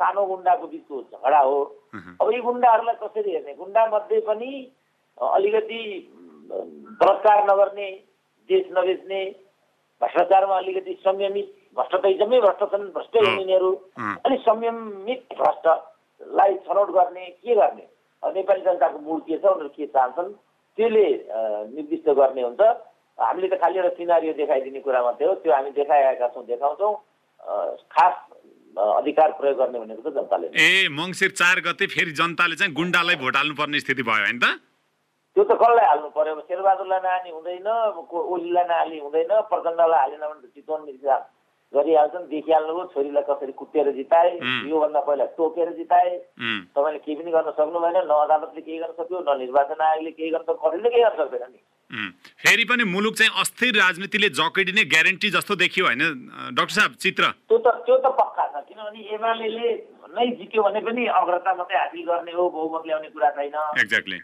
सानो 0.00 0.24
गुन्डाको 0.26 0.66
बिचको 0.66 1.00
झगडा 1.10 1.38
हो 1.38 1.58
अब 2.20 2.30
यी 2.32 2.40
गुन्डाहरूलाई 2.40 2.96
कसरी 3.02 3.30
हेर्ने 3.34 3.54
गुन्डा 3.54 3.86
मध्ये 3.92 4.20
पनि 4.28 4.50
अलिकति 5.18 5.80
बलात्कार 7.00 7.44
नगर्ने 7.50 7.88
देश 8.48 8.64
नबेच्ने 8.72 9.20
भ्रष्टाचारमा 10.00 10.56
अलिकति 10.56 10.92
संयमित 11.02 11.48
भ्रष्ट 11.76 11.94
त 11.94 12.04
एकदमै 12.06 12.40
भ्रष्ट 12.40 12.62
छन् 12.72 12.86
भ्रष्टै। 12.94 13.18
हुन् 13.18 13.38
यिनीहरू। 13.38 13.70
अलिक 14.24 14.40
संयमित 14.40 15.22
भ्रष्टलाई 15.38 16.54
छनौट 16.66 16.90
गर्ने 16.90 17.26
के 17.42 17.54
गर्ने 17.54 17.86
नेपाली 18.22 18.62
जनताको 18.62 18.98
मूड 18.98 19.20
के 19.26 19.36
छ 19.38 19.44
उनीहरू 19.44 19.68
के 19.68 19.86
चाहन्छन् 19.86 20.30
त्यसले 20.78 21.06
निर्दिष्ट 21.74 22.08
गर्ने 22.08 22.42
हुन्छ। 22.42 22.62
हामीले 23.18 23.48
त 23.50 23.54
खालि 23.58 23.78
एउटा 23.78 23.90
सिनारियो 23.98 24.32
देखाइदिने 24.38 24.80
कुरा 24.86 25.00
मात्रै 25.02 25.26
हो 25.26 25.34
त्यो 25.42 25.52
हामी 25.52 25.70
देखाइआएका 25.74 26.26
छौँ 26.34 26.44
देखाउँछौँ। 26.46 26.94
खास 27.90 28.14
अधिकार 28.78 29.30
प्रयोग 29.38 29.56
गर्ने 29.58 29.78
भनेको 29.78 30.02
त 30.06 30.14
जनताले। 30.14 30.46
ए 30.54 30.88
मङ्सिर 30.94 31.30
चार 31.34 31.60
गते 31.66 31.86
फेरि 31.90 32.12
जनताले 32.14 32.54
चाहिँ 32.62 32.72
गुन्डालाई 32.78 33.16
भोट 33.18 33.36
हाल्नुपर्ने 33.36 33.80
स्थिति 33.82 34.02
भयो 34.06 34.22
होइन 34.24 34.38
त? 34.38 34.46
त्यो 35.34 35.44
त 35.44 35.52
कसलाई 35.58 35.86
हाल्नु 35.90 36.08
पर्यो? 36.14 36.34
शेरबहादुरलाई 36.46 37.00
नहाल्ने 37.02 37.30
हुँदैन 37.30 37.68
ओलीलाई 38.34 38.66
नहाल्ने 38.70 38.98
हुँदैन 39.02 39.32
प्रचण्डलाई 39.50 39.98
हालेन 39.98 40.22
भने 40.30 40.40
त 40.46 40.54
चितवन 40.54 40.80
गरिहाल्छन् 41.74 42.28
देखिहाल्नुभयो 42.28 42.84
छोरीलाई 42.94 43.24
कसरी 43.28 43.52
कुटेर 43.52 43.90
जिताए. 43.92 44.30
योभन्दा 44.68 45.00
पहिला 45.04 45.24
टोकेर 45.36 45.70
जिताए। 45.76 46.10
तपाईँले 46.74 46.98
केही 47.04 47.16
पनि 47.18 47.30
गर्न 47.30 47.50
सक्नु 47.58 47.78
भएन 47.80 47.98
न 47.98 48.12
अदालतले 48.24 48.60
केही 48.60 48.78
गर्न 48.78 48.92
सक्यो 49.00 49.18
न 49.20 49.38
निर्वाचन 49.38 49.80
आयोगले 49.80 50.10
केही 50.10 50.30
गर्न 50.30 50.44
सक्यो 50.48 50.62
कसैले 50.64 50.88
केही 50.88 51.02
गर्न 51.04 51.16
सक्दैन 51.24 51.50
नि। 51.52 51.60
फेरि 52.40 52.64
पनि 52.70 52.84
मुलुक 52.84 53.14
चाहिँ 53.16 53.32
अस्थिर 53.40 53.72
राजनीतिले 53.76 54.28
जकडिने 54.38 54.82
ग्यारेन्टी 54.92 55.28
जस्तो 55.36 55.54
देखियो 55.56 55.84
होइन 55.86 56.02
डाक्टर 56.56 56.74
साहब 56.74 56.92
चित्र? 57.04 57.24
त्यो 57.48 57.58
त 57.58 57.68
त्यो 57.84 57.96
त 57.96 58.06
पक्का 58.16 58.44
छ 58.48 58.64
किनभने 58.68 59.00
एमाले 59.16 59.48
नै 60.16 60.26
जित्यो 60.36 60.62
भने 60.62 60.80
पनि 60.84 61.06
अग्रता 61.20 61.54
मात्रै 61.54 61.78
हासिल 61.78 62.04
गर्ने 62.08 62.32
हो 62.32 62.48
बहुमत 62.48 62.82
ल्याउने 62.86 63.08
कुरा 63.08 63.30
छैन। 63.36 63.56
एक्ज्याक्टली 63.80 64.18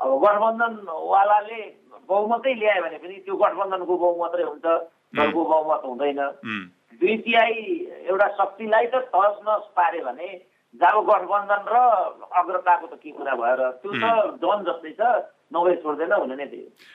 अब 0.00 0.10
गठबन्धनवालाले 0.24 1.60
बहुमतै 2.08 2.54
ल्यायो 2.54 2.82
भने 2.82 2.98
पनि 3.02 3.14
त्यो 3.26 3.36
गठबन्धनको 3.36 3.94
बहुमतै 3.98 4.42
हुन्छ 4.42 4.66
दलको 5.18 5.44
बहुमत 5.44 5.82
हुँदैन। 5.84 6.20
दुई 6.92 7.16
तिहाई 7.24 7.52
एउटा 8.08 8.28
शक्तिलाई 8.36 8.86
त 8.86 9.00
तहस 9.14 9.36
नहस 9.46 9.66
पार्यो 9.76 10.04
भने 10.04 10.28
जब 10.74 10.96
गठबन्धन 11.08 11.62
र 11.72 11.76
अग्रताको 12.40 12.86
त 12.86 12.94
के 13.02 13.10
कुरा 13.12 13.34
भयो 13.40 13.56
र 13.60 13.70
त्यो 13.82 13.92
त 13.92 14.04
जन 14.42 14.64
जस्तै 14.68 14.92
छ। 14.98 15.02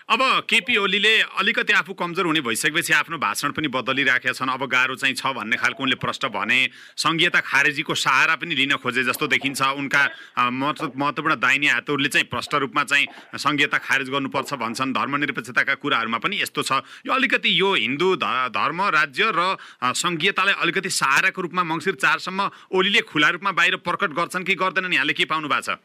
अब 0.09 0.21
केपी 0.49 0.77
ओलीले 0.77 1.13
अलिकति 1.41 1.73
आफू 1.73 1.93
कमजोर 1.93 2.25
हुने 2.25 2.41
भइसकेपछि 2.41 2.93
आफ्नो 2.93 3.17
भाषण 3.17 3.51
पनि 3.51 3.67
बदलिराखेका 3.67 4.33
छन्। 4.33 4.49
अब 4.53 4.63
गाह्रो 4.69 4.95
चाहिँ 4.95 5.15
छ 5.15 5.25
भन्ने 5.33 5.57
खालको 5.57 5.83
उनले 5.83 5.95
प्रश्न 5.97 6.29
भने 6.29 6.59
सङ्घीयता 6.95 7.39
खारेजीको 7.41 7.93
सहारा 7.95 8.35
पनि 8.37 8.53
लिन 8.53 8.77
खोजे 8.77 9.03
जस्तो 9.09 9.27
देखिन्छ। 9.27 9.61
उनका 9.73 10.01
महत्त्वपूर्ण 10.37 11.35
दाहिने 11.35 11.67
हातहरूले 11.67 12.09
चाहिँ 12.13 12.27
प्रष्ट 12.29 12.53
रूपमा 12.61 12.83
चाहिँ 12.83 13.05
सङ्घीयता 13.41 13.77
खारेज 13.79 14.09
गर्नुपर्छ 14.13 14.53
भन्छन्। 14.53 14.93
धर्मनिरपेक्षताका 14.93 15.73
कुराहरूमा 15.81 16.17
पनि 16.21 16.41
यस्तो 16.41 16.61
छ। 16.61 16.85
यो 17.09 17.13
अलिकति 17.13 17.49
यो 17.49 17.73
हिन्दू 17.73 18.15
धर्म 18.53 18.81
राज्य 18.93 19.33
र 19.33 19.57
सङ्घीयतालाई 19.81 20.53
अलिकति 20.61 20.89
सहाराको 20.93 21.41
रूपमा 21.41 21.63
मङ्सिर 21.63 21.95
चारसम्म 21.97 22.49
ओलीले 22.69 23.01
खुला 23.09 23.29
रूपमा 23.33 23.51
बाहिर 23.51 23.75
प्रकट 23.81 24.13
गर्छन् 24.13 24.45
कि 24.45 24.55
गर्दैनन्? 24.61 24.93
यहाँले 24.93 25.13
के 25.17 25.25
पाउनु 25.25 25.49
भएको 25.49 25.73
छ? 25.73 25.81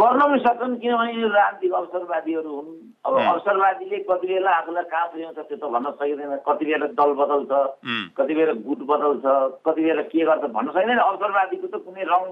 गर्न 0.00 0.20
पनि 0.20 0.38
सक्छन् 0.40 0.76
किनभने 0.80 1.12
यो 1.20 1.28
राजनीतिक 1.28 1.72
अवसरवादीहरू 1.72 2.50
हुन्। 2.50 2.70
अब 3.06 3.14
अवसरवादीले 3.14 3.98
कति 4.08 4.26
बेला 4.26 4.50
आफूलाई 4.50 4.84
कहाँ 4.90 5.06
पुर्याउँछ 5.12 5.38
त्यो 5.38 5.56
त 5.56 5.64
भन्न 5.70 5.90
सकिँदैन। 6.00 6.36
कति 6.48 6.64
बेला 6.64 6.86
दल 6.98 7.10
बदल्छ 7.20 7.52
कति 8.18 8.34
बेला 8.34 8.52
गुट 8.66 8.80
बदल्छ 8.90 9.24
कति 9.66 9.80
बेला 9.84 10.02
के 10.10 10.24
गर्छ 10.24 10.44
भन्न 10.56 10.68
सकिँदैन। 10.74 10.98
अवसरवादीको 10.98 11.66
त 11.66 11.76
कुनै 11.84 12.02
रङ 12.08 12.24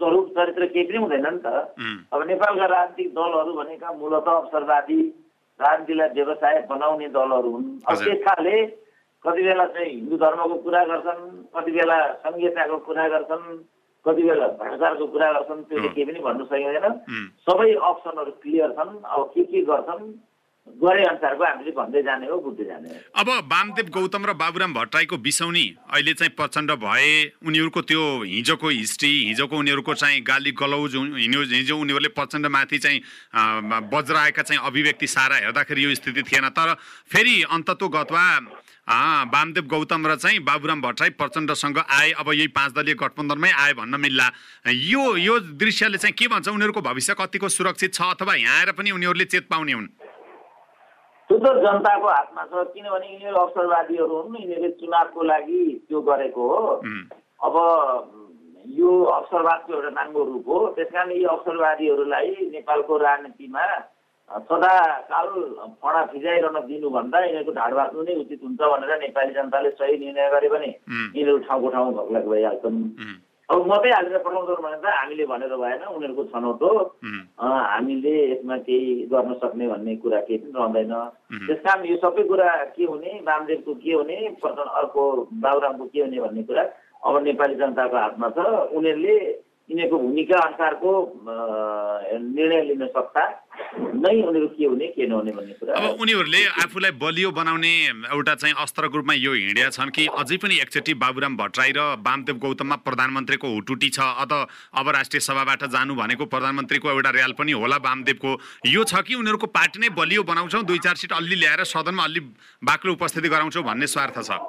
स्वरूप 0.00 0.26
चरित्र 0.36 0.66
केही 0.72 0.84
पनि 0.88 0.98
हुँदैन 1.04 1.26
नि 1.26 1.40
त। 1.44 1.46
अब 2.12 2.20
नेपालका 2.28 2.66
राजनीतिक 2.66 3.08
दलहरू 3.14 3.52
भनेका 3.56 3.88
मूलत 3.98 4.28
अवसरवादी 4.28 5.00
राजनीतिलाई 5.60 6.08
व्यवसाय 6.16 6.54
बनाउने 6.70 7.08
दलहरू 7.16 7.50
हुन्। 7.52 7.66
अब 7.88 7.96
त्यसकाले 8.04 8.56
कति 9.24 9.42
बेला 9.42 9.64
चाहिँ 9.74 9.90
हिन्दू 9.90 10.16
धर्मको 10.18 10.54
कुरा 10.64 10.84
गर्छन् 10.84 11.22
कति 11.54 11.70
बेला 11.72 11.98
सङ्घीयताको 12.22 12.76
कुरा 12.86 13.08
गर्छन् 13.08 13.44
कति 14.04 14.22
बेला 14.22 14.46
भ्रष्टाचारको 14.58 15.06
कुरा 15.06 15.32
गर्छन् 15.32 15.62
त्यो 15.70 15.88
केही 15.88 16.04
पनि 16.04 16.20
भन्नु 16.26 16.44
सकिँदैन। 16.50 16.86
सबै 17.46 17.70
अप्सनहरू 17.72 18.32
क्लियर 18.42 18.70
छन्। 18.78 18.92
अब 19.06 19.22
के 19.34 19.42
के 19.46 19.60
गर्छन् 19.62 20.12
गरे 20.78 21.02
अनुसारको 21.04 21.44
हामीले 21.44 21.70
भन्दै 21.74 22.02
जाने 22.02 22.26
हो 22.26 22.38
बुझ्दै 22.38 22.64
जाने 22.64 22.88
अब 23.18 23.28
वामदेव 23.50 23.86
गौतम 23.90 24.26
र 24.26 24.32
बाबुराम 24.38 24.72
भट्टराईको 24.74 25.16
बिसौनी 25.18 25.66
अहिले 25.90 26.12
चाहिँ 26.14 26.32
प्रचण्ड 26.38 26.70
भए। 26.78 27.10
उनीहरूको 27.42 27.80
त्यो 27.82 28.02
हिजोको 28.22 28.68
हिस्ट्री 28.70 29.10
हिजोको 29.28 29.56
उनीहरूको 29.58 29.94
चाहिँ 29.94 30.20
गाली 30.22 30.52
गलौज 30.54 30.94
हिजो 30.94 31.78
उनीहरूले 31.78 32.08
प्रचण्डमाथि 32.14 32.78
चाहिँ 32.78 33.00
बज्राएका 33.90 34.42
चाहिँ 34.42 34.62
अभिव्यक्ति 34.62 35.06
सारा 35.08 35.36
हेर्दाखेरि 35.42 35.84
यो 35.84 35.94
स्थिति 35.94 36.22
थिएन। 36.22 36.48
तर 36.54 36.74
फेरि 37.10 37.42
अन्तत्व 37.50 37.88
गतवा 37.98 38.26
वामदेव 38.88 39.64
गौतम 39.70 40.06
र 40.06 40.16
चाहिँ 40.16 40.38
बाबुराम 40.42 40.80
भट्टराई 40.82 41.10
प्रचण्डसँग 41.14 41.78
आए। 41.78 42.10
अब 42.18 42.28
यही 42.32 42.48
पाँच 42.50 42.72
दलीय 42.74 42.94
गठबन्धनमै 42.98 43.50
आए 43.54 43.72
भन्न 43.78 43.94
मिल्ला। 44.00 44.26
यो 44.66 45.02
यो 45.16 45.38
दृश्यले 45.54 45.98
चाहिँ 45.98 46.14
के 46.18 46.26
भन्छ? 46.28 46.48
उनीहरूको 46.48 46.80
भविष्य 46.82 47.14
कतिको 47.14 47.48
सुरक्षित 47.48 47.94
छ 47.94 48.02
अथवा 48.18 48.34
यहाँ 48.34 48.58
आएर 48.58 48.72
पनि 48.74 48.90
उनीहरूले 48.90 49.24
चेत 49.24 49.46
पाउने 49.46 49.72
हुन्? 49.72 49.86
त्यो 51.30 51.38
त 51.38 51.46
जनताको 51.62 52.08
हातमा 52.10 52.42
छ 52.50 52.66
किनभने 52.74 53.06
यिनीहरू 53.06 53.36
अवसरवादीहरू 53.38 54.16
हुन्। 54.18 54.36
यिनीहरूले 54.36 54.70
चुनावको 54.82 55.20
लागि 55.22 55.62
त्यो 55.88 56.00
गरेको 56.02 56.42
हो। 56.42 56.60
अब 57.46 57.54
यो 58.62 58.90
अवसरवादको 59.14 59.70
एउटा 59.74 59.90
नाङ्गो 59.90 60.22
रूप 60.24 60.46
हो। 60.48 60.58
त्यस 60.74 60.90
कारण 60.90 61.10
यी 61.12 61.24
अवसरवादीहरूलाई 61.24 62.28
नेपालको 62.50 62.92
राजनीतिमा 62.98 63.62
सदाकाल 64.32 65.28
फडा 65.82 66.04
फिजाइरहन 66.12 66.56
दिनुभन्दा 66.66 67.18
यिनीहरूको 67.24 67.52
ढाड 67.52 67.72
बाँच्नु 67.74 68.02
नै 68.02 68.14
उचित 68.22 68.40
हुन्छ 68.42 68.60
भनेर 68.60 68.98
नेपाली 69.00 69.32
जनताले 69.34 69.70
सही 69.70 69.98
निर्णय 69.98 70.30
गरे 70.32 70.48
भने 70.48 70.70
यिनीहरू 70.70 71.38
ठाउँको 71.48 71.68
ठाउँ 71.70 71.92
घक्लाक 71.94 72.24
भइहाल्छन्। 72.32 72.78
अब 73.48 73.66
मात्रै 73.68 73.90
हालेर 73.92 74.18
पठाउँछौँ 74.24 74.62
भने 74.64 74.76
त 74.80 74.86
हामीले 74.88 75.24
भनेर 75.28 75.54
भएन 75.60 75.82
उनीहरूको 75.84 76.24
छनौट 76.32 76.62
हो। 76.62 76.72
हामीले 77.42 78.14
यसमा 78.32 78.56
केही 78.64 78.92
गर्न 79.12 79.32
सक्ने 79.42 79.68
भन्ने 79.68 79.96
कुरा 80.00 80.20
केही 80.24 80.38
पनि 80.38 80.52
रहँदैन। 80.56 80.94
त्यस 81.46 81.60
कारण 81.60 81.84
यो 81.84 81.96
सबै 82.00 82.22
कुरा 82.24 82.48
के 82.72 82.84
हुने 82.84 83.12
वामदेवको 83.28 83.74
के 83.84 83.92
हुने 83.92 84.16
अर्को 84.40 85.02
बाबुरामको 85.44 85.84
के 85.84 86.00
हुने 86.00 86.20
भन्ने 86.20 86.42
कुरा 86.48 86.64
अब 87.04 87.22
नेपाली 87.22 87.54
जनताको 87.60 87.96
हातमा 87.96 88.28
छ। 88.30 88.38
उनीहरूले 88.72 89.16
यिनीहरूको 89.70 89.98
भूमिका 89.98 90.38
अनुसारको 90.42 90.90
निर्णय 91.24 92.60
लिन 92.68 92.86
सक्दा 92.94 93.24
नै 93.94 94.14
उनीहरू 94.22 94.48
के 94.48 94.64
हुने 94.64 94.86
के 94.94 95.06
नहुने 95.06 95.32
भन्ने 95.32 95.54
कुरा। 95.54 95.74
अब 95.78 96.00
उनीहरूले 96.02 96.40
आफूलाई 96.62 96.90
बलियो 96.98 97.30
बनाउने 97.30 97.72
एउटा 98.10 98.34
चाहिँ 98.34 98.54
अस्त्रको 98.58 98.96
रूपमा 98.96 99.14
यो 99.14 99.32
हिँडेका 99.32 99.70
छन् 99.70 99.90
कि 99.90 100.06
अझै 100.12 100.36
पनि 100.42 100.54
एकचोटि 100.60 100.94
बाबुराम 100.94 101.36
भट्टराई 101.36 101.72
र 101.72 101.80
वामदेव 102.02 102.36
गौतममा 102.44 102.76
प्रधानमन्त्रीको 102.82 103.48
हुटुटी 103.48 103.88
छ। 103.88 104.00
अत 104.22 104.32
अब 104.74 104.88
राष्ट्रिय 104.98 105.20
सभाबाट 105.22 105.64
जानु 105.70 105.94
भनेको 105.94 106.24
प्रधानमन्त्रीको 106.26 106.90
एउटा 106.90 107.10
र्याल 107.10 107.32
पनि 107.38 107.52
होला 107.54 107.76
वामदेवको। 107.86 108.30
यो 108.66 108.82
छ 108.84 109.00
कि 109.06 109.14
उनीहरूको 109.14 109.46
पार्टी 109.48 109.78
नै 109.78 109.88
बलियो 109.94 110.22
बनाउँछौँ 110.24 110.62
दुई 110.64 110.78
चार 110.80 110.96
सिट 110.96 111.12
अलि 111.12 111.36
ल्याएर 111.38 111.64
सदनमा 111.70 112.04
अलि 112.04 112.20
बाक्लो 112.62 112.92
उपस्थिति 112.92 113.28
गराउँछौँ 113.28 113.62
भन्ने 113.62 113.86
स्वार्थ 113.86 114.18
छ। 114.20 114.42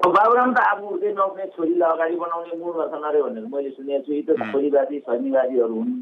बाबुराम 0.00 0.50
त 0.56 0.58
आफू 0.64 0.86
उठ्दै 0.96 1.12
नउठ्ने 1.12 1.46
छोरीलाई 1.54 1.92
अगाडि 1.92 2.16
बनाउने 2.16 2.56
मूल 2.56 2.72
रचना 2.80 3.08
अरे 3.08 3.20
भनेर 3.22 3.44
मैले 3.52 3.70
सुनेको 3.76 4.04
छु। 4.06 4.12
यी 4.12 4.22
त 4.22 4.30
छोरीवादी 4.52 4.98
सैनिकवादीहरू 5.04 5.74
हुन्। 5.76 5.92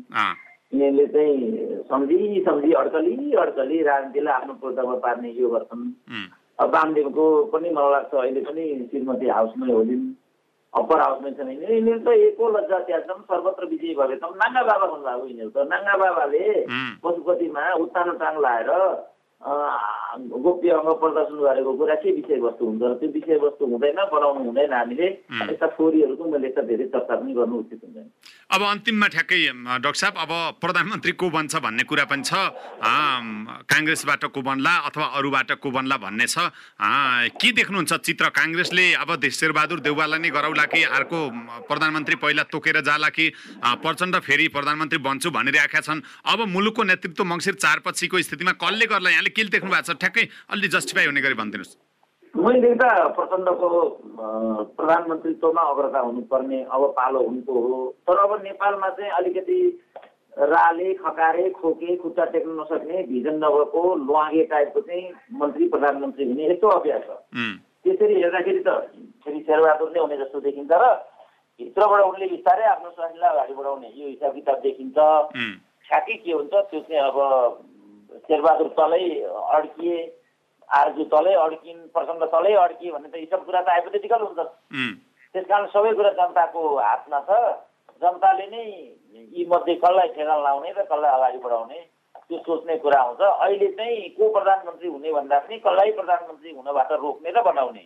यिनीहरूले 0.72 1.06
चाहिँ 1.14 1.82
सम्झी 1.90 2.18
सम्झी 2.46 2.72
अड्कली 2.82 3.32
अड्कली 3.42 3.82
राजनीतिलाई 3.90 4.34
आफ्नो 4.34 4.54
पूर्तमा 4.62 4.94
पार्ने 5.02 5.28
यो 5.34 5.48
गर्छन्। 5.50 5.82
अब 6.62 6.74
वामदेवको 6.74 7.24
पनि 7.52 7.68
मलाई 7.74 7.92
लाग्छ 7.92 8.14
अहिले 8.14 8.40
पनि 8.46 8.64
श्रीमती 8.90 9.28
हाउसमै 9.34 9.72
होलिन्। 9.72 10.04
अप्पर 10.74 10.98
हाउसमै 11.00 11.30
छन् 11.34 11.50
यिनीहरू। 11.50 11.74
यिनीहरू 11.74 12.00
त 12.06 12.08
एको 12.28 12.44
लज्जा 12.54 12.78
त्याग्छन् 12.86 13.26
सर्वत्र 13.30 13.64
विजयी 13.66 13.94
भए 13.98 14.16
त 14.22 14.24
नाङ्गा 14.42 14.62
बाबा 14.70 14.86
भन्नुभएको 14.94 15.26
यिनीहरू 15.26 15.50
त। 15.50 15.58
नाङ्गा 15.74 15.94
बाबाले 16.02 16.44
पशुपतिमा 17.02 17.62
उत्तानो 17.82 18.12
टाङ 18.22 18.34
लाएर 18.46 18.70
गोप्य 19.38 20.70
अङ्ग 20.74 20.90
प्रदर्शन 20.98 21.38
गरेको 21.38 21.72
कुरा 21.78 21.94
के 22.02 22.10
विषयवस्तु 22.10 22.64
हुन्छ 22.66 22.82
र 22.82 22.94
त्यो 22.98 23.08
विषयवस्तु 23.14 23.64
हुँदैन 23.70 23.98
बनाउनु 24.10 24.40
हुँदैन 24.50 24.72
हामीले। 24.74 25.06
यस्ता 25.30 25.66
फोरीहरूको 25.78 26.24
मैले 26.26 26.48
त 26.58 26.66
धेरै 26.66 26.86
चर्चा 26.90 27.14
पनि 27.22 27.32
गर्नु 27.38 27.54
उचित 27.62 27.80
हुँदैन। 27.86 28.06
अब 28.50 28.62
अन्तिममा 28.66 29.06
ठ्याक्कै 29.14 29.38
डाक्टर 29.78 29.98
साहब 30.02 30.14
अब 30.18 30.32
प्रधानमन्त्री 30.58 31.12
को 31.22 31.26
बन्छ 31.30 31.54
भन्ने 31.54 31.84
कुरा 31.86 32.04
पनि 32.10 32.22
छ। 32.26 32.34
काङ्ग्रेसबाट 33.70 34.24
को 34.34 34.40
बन्ला 34.42 34.74
अथवा 34.90 35.06
अरूबाट 35.06 35.50
को 35.62 35.70
बन्ला 35.70 35.96
भन्ने 36.02 36.26
छ। 36.26 36.36
के 37.38 37.48
देख्नुहुन्छ 37.54 37.92
चित्र? 37.94 38.24
काङ्ग्रेसले 38.34 38.86
अब 38.98 39.10
शेरबहादुर 39.22 39.80
देउवालाई 39.86 40.18
नै 40.18 40.30
गराउला 40.34 40.64
कि 40.66 40.82
अर्को 40.82 41.18
प्रधानमन्त्री 41.70 42.16
पहिला 42.18 42.42
तोकेर 42.50 42.80
जाला 42.82 43.08
कि 43.14 43.30
प्रचण्ड 43.86 44.14
फेरि 44.18 44.48
प्रधानमन्त्री 44.50 44.98
बन्छु 44.98 45.30
भनिरहेका 45.30 45.80
छन्। 45.86 46.02
अब 46.26 46.38
मुलुकको 46.48 46.82
नेतृत्व 46.90 47.22
मङ्सिर 47.22 47.54
चार 47.54 47.78
पछिको 47.86 48.18
स्थितिमा 48.18 48.52
कसले 48.58 48.86
गर्ला? 48.90 49.10
यहाँले 49.10 49.27
के 49.30 49.44
देख्नु 49.54 49.70
भएको 49.70 49.92
छ 49.92 49.98
ठ्याक्कै 49.98 50.24
अलि 50.50 50.68
जस्टिफाई 50.74 51.06
हुने 51.06 51.20
गरी 51.20 51.34
भनिदिनुहोस्। 51.40 51.76
मैले 52.34 52.60
देख्दा 52.60 52.88
प्रचण्डको 53.18 53.68
प्रधानमन्त्रीत्वमा 54.78 55.62
अग्रता 55.72 56.00
हुनुपर्ने 56.00 56.58
अब 56.64 56.82
पालो 56.96 57.20
हुनुको 57.26 57.52
हो। 57.60 57.76
तर 58.08 58.16
अब 58.24 58.32
नेपालमा 58.42 58.88
चाहिँ 58.98 59.10
अलिकति 59.18 59.58
राले 60.38 60.92
खकारे 60.94 61.48
खोके 61.50 61.96
खुट्टा 61.98 62.24
टेक्न 62.32 62.50
नसक्ने 62.60 63.02
भिजन 63.10 63.36
नभएको 63.44 63.82
लुवागे 64.06 64.42
टाइपको 64.52 64.80
चाहिँ 64.80 65.06
मन्त्री 65.40 65.68
प्रधानमन्त्री 65.68 66.24
हुने 66.28 66.44
यस्तो 66.50 66.68
अभ्यास 66.78 67.02
छ। 67.08 67.10
त्यसरी 67.82 68.14
हेर्दाखेरि 68.22 68.60
त 68.66 68.68
फेरि 69.24 69.40
शेरबहादुर 69.48 69.90
नै 69.90 70.00
हुने 70.00 70.16
जस्तो 70.22 70.40
देखिन्छ 70.46 70.70
र 70.70 70.84
भित्रबाट 71.60 72.04
उनले 72.06 72.26
बिस्तारै 72.28 72.64
आफ्नो 72.70 72.90
स्वास्थ्यलाई 72.90 73.30
अगाडि 73.34 73.54
बढाउने 73.58 73.88
यो 73.98 74.06
हिसाब 74.08 74.34
किताब 74.34 74.58
देखिन्छ 74.62 74.96
ठ्याक्कै 75.88 76.16
के 76.22 76.32
हुन्छ 76.32 76.54
त्यो 76.70 76.80
चाहिँ 76.86 77.02
अब 77.02 77.16
शेरबहादुर 78.12 78.68
तलै 78.78 79.04
अड्किए 79.56 79.96
आरजु 80.68 81.04
तलै 81.12 81.34
अड्किन् 81.44 81.80
प्रचण्ड 81.94 82.24
तलै 82.32 82.52
अड्किए 82.64 82.92
भन्ने 82.92 83.08
त 83.08 83.14
यी 83.16 83.26
सब 83.32 83.44
कुरा 83.44 83.60
त 83.62 83.68
हाइपोथेटिकल 83.68 84.22
हुन्छ। 84.22 84.40
त्यस 85.34 85.46
कारण 85.48 85.66
सबै 85.74 85.92
कुरा 85.98 86.10
जनताको 86.18 86.62
हातमा 86.76 87.20
छ। 87.28 87.30
जनताले 88.02 88.46
नै 88.46 88.64
यी 89.36 89.44
मध्ये 89.48 89.74
कसलाई 89.84 90.08
ठेगान 90.16 90.42
लाउने 90.42 90.70
र 90.72 90.82
कसलाई 90.90 91.12
अगाडि 91.18 91.38
बढाउने 91.44 91.80
त्यो 92.28 92.38
सोच्ने 92.44 92.76
कुरा 92.78 93.00
आउँछ 93.00 93.20
अहिले 93.20 93.68
चाहिँ 93.72 94.08
को 94.16 94.28
प्रधानमन्त्री 94.32 94.88
हुने 94.88 95.12
भन्दा 95.12 95.38
पनि 95.40 95.56
कसलाई 95.64 95.90
प्रधानमन्त्री 95.98 96.50
हुनबाट 96.52 96.90
रोक्ने 97.00 97.30
र 97.32 97.42
बनाउने 97.42 97.84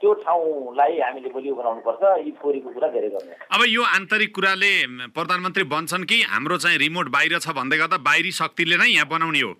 त्यो 0.00 0.12
ठाउँलाई 0.20 0.98
हामीले 1.00 1.28
बलियो 1.32 1.54
बनाउनुपर्छ 1.54 2.02
यी 2.26 2.30
फोरीको 2.42 2.68
कुरा 2.76 2.88
धेरै 2.92 3.08
गर्ने। 3.08 3.34
अब 3.56 3.60
यो 3.68 3.82
आन्तरिक 3.96 4.34
कुराले 4.36 4.72
प्रधानमन्त्री 5.16 5.64
बन्छन् 5.72 6.04
कि 6.04 6.20
हाम्रो 6.28 6.56
चाहिँ 6.60 6.78
रिमोट 6.84 7.08
बाहिर 7.16 7.38
छ 7.40 7.56
भन्दै 7.56 7.78
गर्दा 7.80 7.98
बाहिरी 8.04 8.32
शक्तिले 8.40 8.76
नै 8.76 8.88
यहाँ 8.92 9.08
बनाउने 9.08 9.40
हो? 9.40 9.52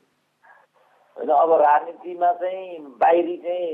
होइन 1.17 1.31
अब 1.31 1.51
राजनीतिमा 1.65 2.33
चाहिँ 2.45 2.79
बाहिरी 3.01 3.37
चाहिँ 3.41 3.69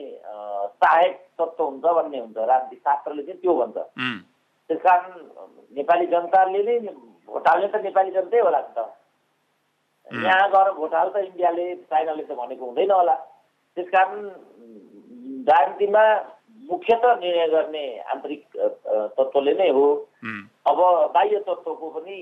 सहायक 0.78 1.14
तत्त्व 1.40 1.64
हुन्छ 1.64 1.84
भन्ने 1.98 2.18
हुन्छ। 2.20 2.38
राजनीति 2.38 2.76
शास्त्रले 2.86 3.22
चाहिँ 3.26 3.40
त्यो 3.42 3.52
भन्छ। 3.58 3.76
त्यस 4.70 4.80
कारण 4.86 5.10
नेपाली 5.74 6.06
जनताले 6.06 6.62
नै 6.62 6.78
भोट 7.26 7.48
हाल्ने 7.48 7.68
त 7.74 7.82
नेपाली 7.82 8.10
जनतै 8.14 8.40
होला 8.46 8.60
नि 8.62 8.72
त। 8.78 8.86
यहाँ 10.12 10.48
गएर 10.50 10.70
भोट 10.74 10.94
हाल 10.94 11.08
त 11.14 11.16
इन्डियाले 11.24 11.74
चाइनाले 11.90 12.22
त 12.24 12.32
भनेको 12.38 12.64
हुँदैन 12.66 12.90
होला। 12.90 13.14
त्यस 13.76 13.88
कारण 13.94 14.20
राजनीतिमा 15.48 16.04
मुख्यत 16.70 17.04
निर्णय 17.20 17.46
गर्ने 17.48 17.84
आन्तरिक 18.14 18.42
तत्त्वले 19.18 19.52
नै 19.58 19.68
हो। 19.70 19.86
अब 20.70 20.78
बाह्य 21.14 21.38
तत्त्वको 21.46 21.88
पनि 21.90 22.18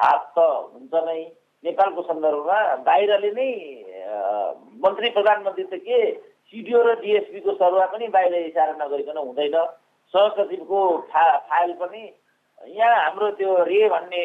हात 0.00 0.32
त 0.36 0.38
हुन्छ 0.74 0.94
नै। 1.06 1.20
नेपालको 1.64 2.02
सन्दर्भमा 2.02 2.58
बाहिरले 2.88 3.30
नै 3.38 3.50
मन्त्री 4.82 5.08
प्रधानमन्त्री 5.10 5.64
त 5.64 5.80
के 5.86 5.98
सिडिओ 6.50 6.82
र 6.82 6.94
डिएसपीको 7.00 7.52
सरुवा 7.54 7.86
पनि 7.94 8.06
बाहिर 8.14 8.34
इसारा 8.34 8.72
नगरिकन 8.84 9.18
हुँदैन। 9.18 9.56
सहसचिवको 10.14 10.80
फा 11.10 11.24
फाइल 11.50 11.72
पनि 11.80 12.02
यहाँ 12.60 12.96
हाम्रो 13.04 13.30
त्यो 13.40 13.50
रे 13.64 13.88
भन्ने 13.88 14.22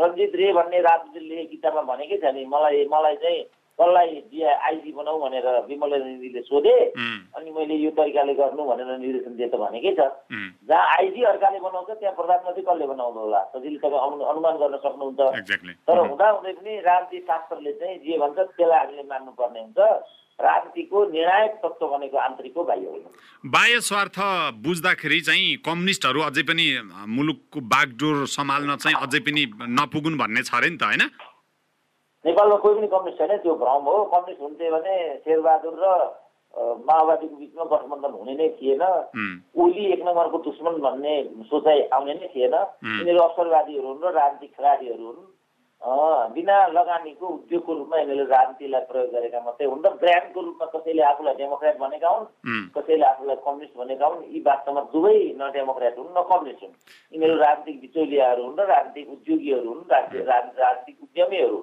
रञ्जित 0.00 0.32
रे 0.38 0.52
भन्ने 0.52 0.80
राजनीतिले 0.80 1.44
किताबमा 1.52 1.82
भनेकै 1.82 2.16
छ 2.22 2.24
नि 2.34 2.44
मलाई 2.46 2.86
मलाई 2.86 3.16
चाहिँ 3.22 3.42
कसलाई 3.78 4.10
डिआ 4.32 4.50
आइजी 4.66 4.92
बनाऊ 4.96 5.18
भनेर 5.20 5.46
विमल 5.68 5.92
निधिले 6.02 6.40
सोधे 6.48 6.76
अनि 6.96 7.50
मैले 7.50 7.74
यो 7.76 7.90
तरिकाले 7.98 8.34
गर्नु 8.40 8.64
भनेर 8.64 8.88
निर्देशन 9.02 9.36
दिए 9.36 9.48
त 9.52 9.54
भनेकै 9.60 9.92
छ। 9.98 10.00
जहाँ 10.64 10.84
आइजी 10.96 11.22
अर्काले 11.28 11.58
बनाउँछ 11.60 11.90
त्यहाँ 12.00 12.14
प्रधानमन्त्री 12.16 12.62
कसले 12.62 12.86
बनाउँनु 12.88 13.20
होला? 13.20 13.40
सजिलै 13.52 13.78
तपाईँ 13.84 14.24
अनुमान 14.32 14.54
गर्न 14.62 14.76
सक्नुहुन्छ। 14.80 15.20
तर 15.84 15.98
हुँदा 15.98 16.26
हुँदै 16.30 16.52
पनि 16.56 16.72
राजनीति 16.88 17.26
शास्त्रले 17.26 17.72
चाहिँ 17.76 17.98
जे 18.06 18.16
भन्छ 18.16 18.38
त्यसलाई 18.38 18.78
हामीले 18.80 19.02
मान्नुपर्ने 19.12 19.60
हुन्छ। 19.60 19.78
राजनीतिको 20.38 21.04
निर्णायक 21.10 21.52
तत्त्व 21.62 21.86
भनेको 21.88 22.16
आन्तरिक 22.18 22.56
हो 22.56 22.62
बाह्य 22.64 22.86
होइन 22.86 23.04
बाह्य 23.44 23.80
स्वार्थ 23.80 24.18
बुझ्दाखेरि 24.64 25.20
चाहिँ 25.28 25.56
कम्युनिस्टहरू 25.64 26.20
अझै 26.22 26.42
पनि 26.50 26.66
मुलुकको 27.16 27.60
बागडोर 27.72 28.26
सम्हाल्न 28.34 28.76
चाहिँ 28.84 28.96
अझै 29.06 29.20
पनि 29.28 29.42
नपुगुन् 29.78 30.18
भन्ने 30.20 30.42
छ 30.42 30.54
अरे 30.60 30.68
नि 30.70 30.76
त 30.76 30.84
होइन? 30.84 31.02
नेपालमा 32.24 32.56
कोही 32.62 32.74
पनि 32.76 32.88
कम्युनिस्ट 32.92 33.18
छैन 33.18 33.36
त्यो 33.42 33.54
भ्रम 33.56 33.84
हो। 33.88 33.96
कम्युनिस्ट 34.12 34.42
हुन्थे 34.42 34.70
भने 34.76 34.94
शेरबहादुर 35.24 35.74
र 35.80 35.86
माओवादीको 36.88 37.36
बिचमा 37.36 37.64
गठबन्धन 37.72 38.12
हुने 38.18 38.34
नै 38.36 38.48
थिएन। 38.60 38.84
ओली 39.56 39.84
एक 39.92 40.00
नम्बरको 40.04 40.38
दुश्मन 40.44 40.76
भन्ने 40.84 41.14
सोचाइ 41.48 41.80
आउने 41.96 42.14
नै 42.20 42.28
थिएन। 42.34 42.54
यिनीहरू 42.54 43.20
अवसरवादीहरू 43.24 43.86
हुन् 43.88 44.04
र 44.04 44.12
राजनीतिक 44.20 44.50
खेलाडीहरू 44.56 45.04
हुन्। 45.06 45.20
बिना 45.82 46.66
लगानीको 46.68 47.26
उद्योगको 47.28 47.72
रूपमा 47.72 47.96
यिनीहरूले 47.98 48.24
राजनीतिलाई 48.26 48.80
प्रयोग 48.90 49.10
गरेका 49.12 49.40
मात्रै 49.40 49.66
हुन् 49.66 49.84
र 49.84 49.90
ब्रान्डको 50.02 50.40
रूपमा 50.40 50.66
कसैले 50.66 51.02
आफूलाई 51.02 51.34
डेमोक्रेट 51.36 51.76
भनेका 51.78 52.08
हुन् 52.08 52.26
कसैले 52.74 53.04
आफूलाई 53.06 53.36
कम्युनिस्ट 53.44 53.76
भनेका 53.76 54.06
हुन् 54.06 54.24
यी 54.32 54.40
वास्तवमा 54.40 54.82
दुवै 54.92 55.18
न 55.36 55.50
डेमोक्रेट 55.52 55.98
हुन् 55.98 56.10
न 56.10 56.22
कम्युनिस्ट 56.30 56.62
हुन्। 56.64 56.74
यिनीहरू 57.12 57.36
राजनीतिक 57.36 57.80
बिचौलियाहरू 57.80 58.42
हुन् 58.44 58.58
र 58.58 58.66
राजनीतिक 58.66 59.06
उद्योगीहरू 59.12 59.68
हुन् 59.68 59.84
राजनीतिक 59.92 60.96
उद्यमीहरू 61.02 61.58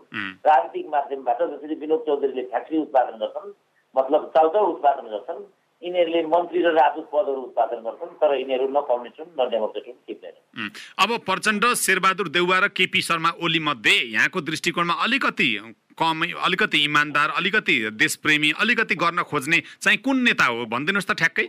राजनीतिक 0.46 0.86
माध्यमबाट 0.96 1.42
जसरी 1.52 1.76
विनोद 1.84 2.02
चौधरीले 2.08 2.44
फ्याक्ट्री 2.54 2.78
उत्पादन 2.78 3.16
गर्छन् 3.18 3.52
मतलब 3.96 4.32
चाउचाउ 4.36 4.72
उत्पादन 4.74 5.06
गर्छन् 5.10 5.42
यिनीहरूले 5.84 6.22
मन्त्री 6.34 6.60
र 6.64 6.68
राजदूत 6.74 7.08
पदहरू 7.12 7.42
उत्पादन 7.44 7.80
गर्छन् 7.86 8.18
तर 8.22 8.32
यिनीहरू 8.40 8.68
न 8.72 8.82
कम्युनिस्ट 8.90 9.20
हुन् 9.20 9.36
न 9.36 9.42
डेमोक्रेट 9.52 9.86
हुन् 9.88 10.70
अब 11.04 11.10
प्रचण्ड 11.28 11.64
शेरबहादुर 11.78 12.28
देउवा 12.32 12.58
र 12.60 12.68
केपी 12.72 13.02
शर्मा 13.04 13.32
ओली 13.44 13.60
मध्ये 13.60 13.96
यहाँको 14.16 14.42
दृष्टिकोणमा 14.42 14.94
अलिकति 15.04 15.50
कम 15.94 16.24
अलिकति 16.42 16.78
इमान्दार 16.84 17.30
अलिकति 17.38 17.76
देशप्रेमी 17.94 18.50
अलिकति 18.62 18.96
गर्न 18.96 19.24
खोज्ने 19.30 19.60
चाहिँ 19.82 19.98
कुन 20.02 20.18
नेता 20.24 20.46
हो? 20.46 20.66
भनिदिनुहोस् 20.66 21.06
त 21.06 21.14
ठ्याक्कै। 21.22 21.46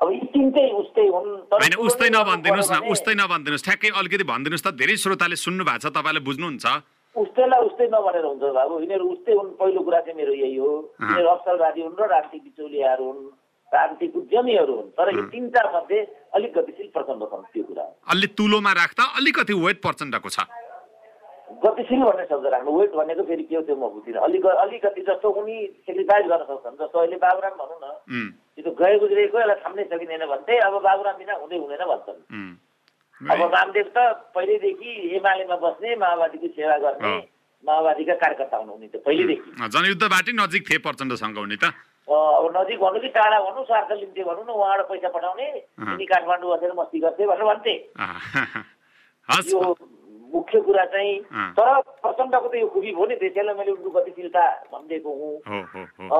अब 0.00 0.08
यी 0.08 0.20
उस्तै 0.80 1.04
हुन् 1.12 1.28
होइन 1.52 1.74
उस्तै 1.76 2.08
नभनिदिनुहोस् 2.08 2.72
न 2.72 2.78
उस्तै 2.88 3.14
नभनिदिनुहोस्। 3.20 3.64
ठ्याक्कै 3.64 3.90
अलिकति 3.92 4.24
भनिदिनुहोस् 4.24 4.64
त 4.64 4.72
धेरै 4.72 4.96
श्रोताले 4.96 5.36
सुन्नु 5.36 5.64
भएको 5.68 5.84
छ 5.84 5.92
तपाईँले 5.92 6.20
बुझ्नुहुन्छ। 6.24 6.64
उस्तैलाई 7.22 7.60
उस्तै 7.68 7.86
नभनेर 7.92 8.24
हुन्छ 8.24 8.44
बाबु। 8.56 8.80
यिनीहरू 8.80 9.06
उस्तै 9.14 9.32
हुन् 9.38 9.50
पहिलो 9.60 9.80
कुरा 9.86 10.00
चाहिँ 10.00 10.16
मेरो 10.20 10.32
यही 10.32 10.56
हो। 10.56 10.70
यिनीहरू 11.00 11.28
अवसरवादी 11.28 11.80
हुन् 11.82 11.98
र 12.00 12.06
राजनीतिक 12.14 12.42
बिचौलियाहरू 12.44 13.04
हुन् 13.10 13.22
राजनीतिक 13.72 14.16
उद्यमीहरू 14.16 14.74
हुन्। 14.76 14.88
तर 14.98 15.08
यी 15.14 15.22
तिनवटा 15.30 15.62
मध्ये 15.74 15.98
अलिक 16.34 16.50
गतिशील 16.58 16.88
प्रचण्ड 16.94 17.22
छन् 17.30 17.44
त्यो 17.52 17.62
कुरा। 17.68 17.84
अलि 18.10 18.26
तुलोमा 18.38 18.72
राख्दा 18.80 19.04
अलिकति 19.18 19.54
वेट 19.64 19.78
प्रचण्डको 19.82 20.28
छ। 20.28 20.38
गतिशील 21.62 22.02
भन्ने 22.02 22.24
शब्द 22.30 22.46
राख्नु। 22.46 22.70
वेट 22.72 22.92
भनेको 22.94 23.22
फेरि 23.28 23.44
के 23.44 23.56
हो 23.56 23.62
त्यो 23.68 23.76
म 23.76 23.84
बुझिनँ। 23.94 24.22
अलिक 24.22 24.46
अलिकति 24.46 25.02
जस्तो 25.02 25.28
उनी 25.28 25.56
सेक्रिफाइस 25.86 26.26
गर्न 26.30 26.44
सक्छन्। 26.50 26.78
जस्तो 26.80 26.98
अहिले 26.98 27.16
बाबुराम 27.20 27.54
भनौँ 27.60 27.78
न 27.84 27.86
त्यो 28.56 28.70
गए 28.80 28.98
गुज्रेको 28.98 29.36
यसलाई 29.38 29.58
थाम्नै 29.60 29.84
सकिँदैन 29.90 30.24
भन्थे 30.30 30.54
अब 30.66 30.74
बाबुराम 30.80 31.16
बिना 31.20 31.34
हुँदै 31.42 31.56
हुँदैन 31.58 31.84
भन्छन्। 31.90 32.20
अब 33.20 33.40
वामदेव 33.52 33.88
त 33.96 33.98
पहिल्यैदेखि 34.34 34.90
एमालेमा 35.16 35.56
बस्ने 35.60 35.96
माओवादीको 36.02 36.48
सेवा 36.56 36.76
गर्ने 36.84 37.12
माओवादीका 37.64 38.14
कार्यकर्ता 38.22 38.56
हुनु 38.56 38.72
उनी 38.72 38.88
त 38.88 38.96
पहिल्यैदेखि 39.04 39.68
जनयुद्धबाटै 39.68 40.32
नजिक 40.40 40.62
थिए 40.70 40.78
प्रचण्डसँग 40.88 41.38
उनी 41.44 41.56
त। 41.60 41.64
अब 42.08 42.44
नजिक 42.56 42.78
भन्नु 42.80 42.98
कि 43.00 43.08
टाढा 43.14 43.38
भन्नु 43.44 43.64
स्वार्थ 43.68 43.90
लिन्थे 44.00 44.22
भनौँ 44.24 44.44
न 44.44 44.50
उहाँबाट 44.50 44.88
पैसा 44.88 45.08
पठाउने 45.14 45.46
उनी 45.92 46.06
काठमाडौँ 46.10 46.50
बसेर 46.56 46.72
मस्ती 46.80 46.98
गर्थे 47.04 47.26
भनेर 47.28 47.44
भन्थे। 47.50 47.74
यो 49.52 49.60
मुख्य 50.32 50.60
कुरा 50.66 50.84
चाहिँ 50.90 51.14
तर 51.54 51.68
प्रचण्डको 52.02 52.48
त 52.48 52.54
यो 52.56 52.66
खुबी 52.72 52.90
भयो 52.96 53.06
नि 53.06 53.14
त्यसैलाई 53.20 53.54
मैले 53.60 53.70
उनको 53.76 53.90
गतिशीलता 54.00 54.42
भनिदिएको 54.72 55.10
हुँ। 55.12 56.10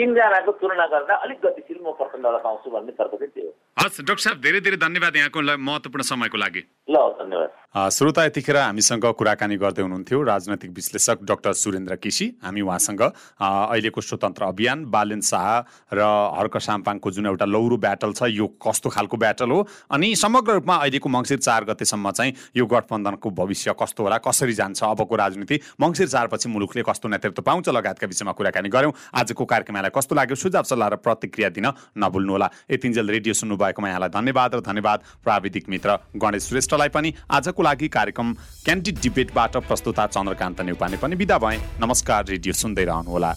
तिनजनाको 0.00 0.52
तुलना 0.60 0.86
गर्दा 0.92 1.14
अलिक 1.28 1.38
गतिशील 1.44 1.78
म 1.84 1.92
प्रचण्डलाई 2.00 2.40
पाउँछु 2.40 2.68
भन्ने 2.72 2.92
तर्क 2.96 3.12
चाहिँ 3.20 3.32
त्यो 3.36 3.52
हस् 3.84 4.00
डाक्टर 4.08 4.22
साहब 4.24 4.38
धेरै 4.40 4.60
धेरै 4.64 4.78
धन्यवाद 4.80 5.16
यहाँको 5.16 5.40
महत्त्वपूर्ण 5.68 6.04
समयको 6.08 6.38
लागि। 6.40 6.62
ल 6.90 6.96
धन्यवाद। 7.22 7.58
श्रोता 7.70 8.24
यतिखेर 8.24 8.56
हामीसँग 8.56 9.04
कुराकानी 9.14 9.56
गर्दै 9.56 9.82
हुनुहुन्थ्यो 9.82 10.22
राजनैतिक 10.26 10.70
विश्लेषक 10.74 11.18
डाक्टर 11.22 11.52
सुरेन्द्र 11.54 11.94
केसी। 12.02 12.26
हामी 12.42 12.60
उहाँसँग 12.66 13.02
अहिलेको 13.38 14.00
स्वतन्त्र 14.00 14.44
अभियान 14.44 14.84
बालेन 14.90 15.20
शाह 15.22 15.94
र 15.94 16.02
हर्क 16.34 16.58
साम्पाङको 16.58 17.10
जुन 17.10 17.26
एउटा 17.26 17.46
लौरो 17.46 17.76
ब्याटल 17.78 18.12
छ 18.12 18.26
यो 18.34 18.46
कस्तो 18.58 18.90
खालको 18.90 19.16
ब्याटल 19.16 19.50
हो? 19.50 19.60
अनि 19.86 20.14
समग्र 20.18 20.52
रूपमा 20.58 20.76
अहिलेको 20.82 21.08
मङ्सिर 21.08 21.38
चार 21.38 21.64
गतेसम्म 21.70 22.10
चाहिँ 22.10 22.34
यो 22.58 22.66
गठबन्धनको 22.66 23.30
भविष्य 23.38 23.74
कस्तो 23.78 24.02
होला 24.02 24.18
कसरी 24.18 24.52
जान्छ 24.52 24.82
अबको 24.90 25.14
राजनीति? 25.14 25.60
मङ्सिर 25.78 26.08
चारपछि 26.10 26.48
मुलुकले 26.50 26.82
कस्तो 26.82 27.06
नेतृत्व 27.06 27.42
पाउँछ? 27.46 27.68
लगायतका 27.70 28.06
विषयमा 28.10 28.32
कुराकानी 28.34 28.68
गऱ्यौँ। 28.68 28.92
आजको 29.14 29.44
कार्यक्रमलाई 29.46 29.94
कस्तो 29.94 30.14
लाग्यो? 30.18 30.34
सुझाव 30.34 30.66
सल्लाह 30.66 30.88
र 30.90 30.96
प्रतिक्रिया 31.06 31.48
दिन 31.54 31.70
नभुल्नुहोला। 32.02 32.50
यतिन्जेल 32.66 33.06
रेडियो 33.14 33.34
सुन्नुभएकोमा 33.38 33.88
यहाँलाई 33.88 34.10
धन्यवाद 34.10 34.54
र 34.54 34.60
धन्यवाद। 34.66 34.98
प्राविधिक 35.22 35.68
मित्र 35.70 36.18
गणेश 36.18 36.50
श्रेष्ठलाई 36.80 36.88
पनि 36.88 37.12
आजको 37.30 37.60
आजको 37.60 37.62
लागि 37.62 37.88
कार्यक्रम 37.88 38.32
क्यान्डिड 38.64 38.96
डिबेटबाट 39.02 39.56
प्रस्तुता 39.68 40.06
चन्द्रकान्त 40.08 40.60
नेउपाने 40.60 40.96
पनि 40.96 41.14
विदा 41.16 41.38
भए। 41.38 41.56
नमस्कार 41.80 42.24
रेडियो 42.26 42.52
सुन्दै 42.54 42.84
रहनुहोला। 42.84 43.32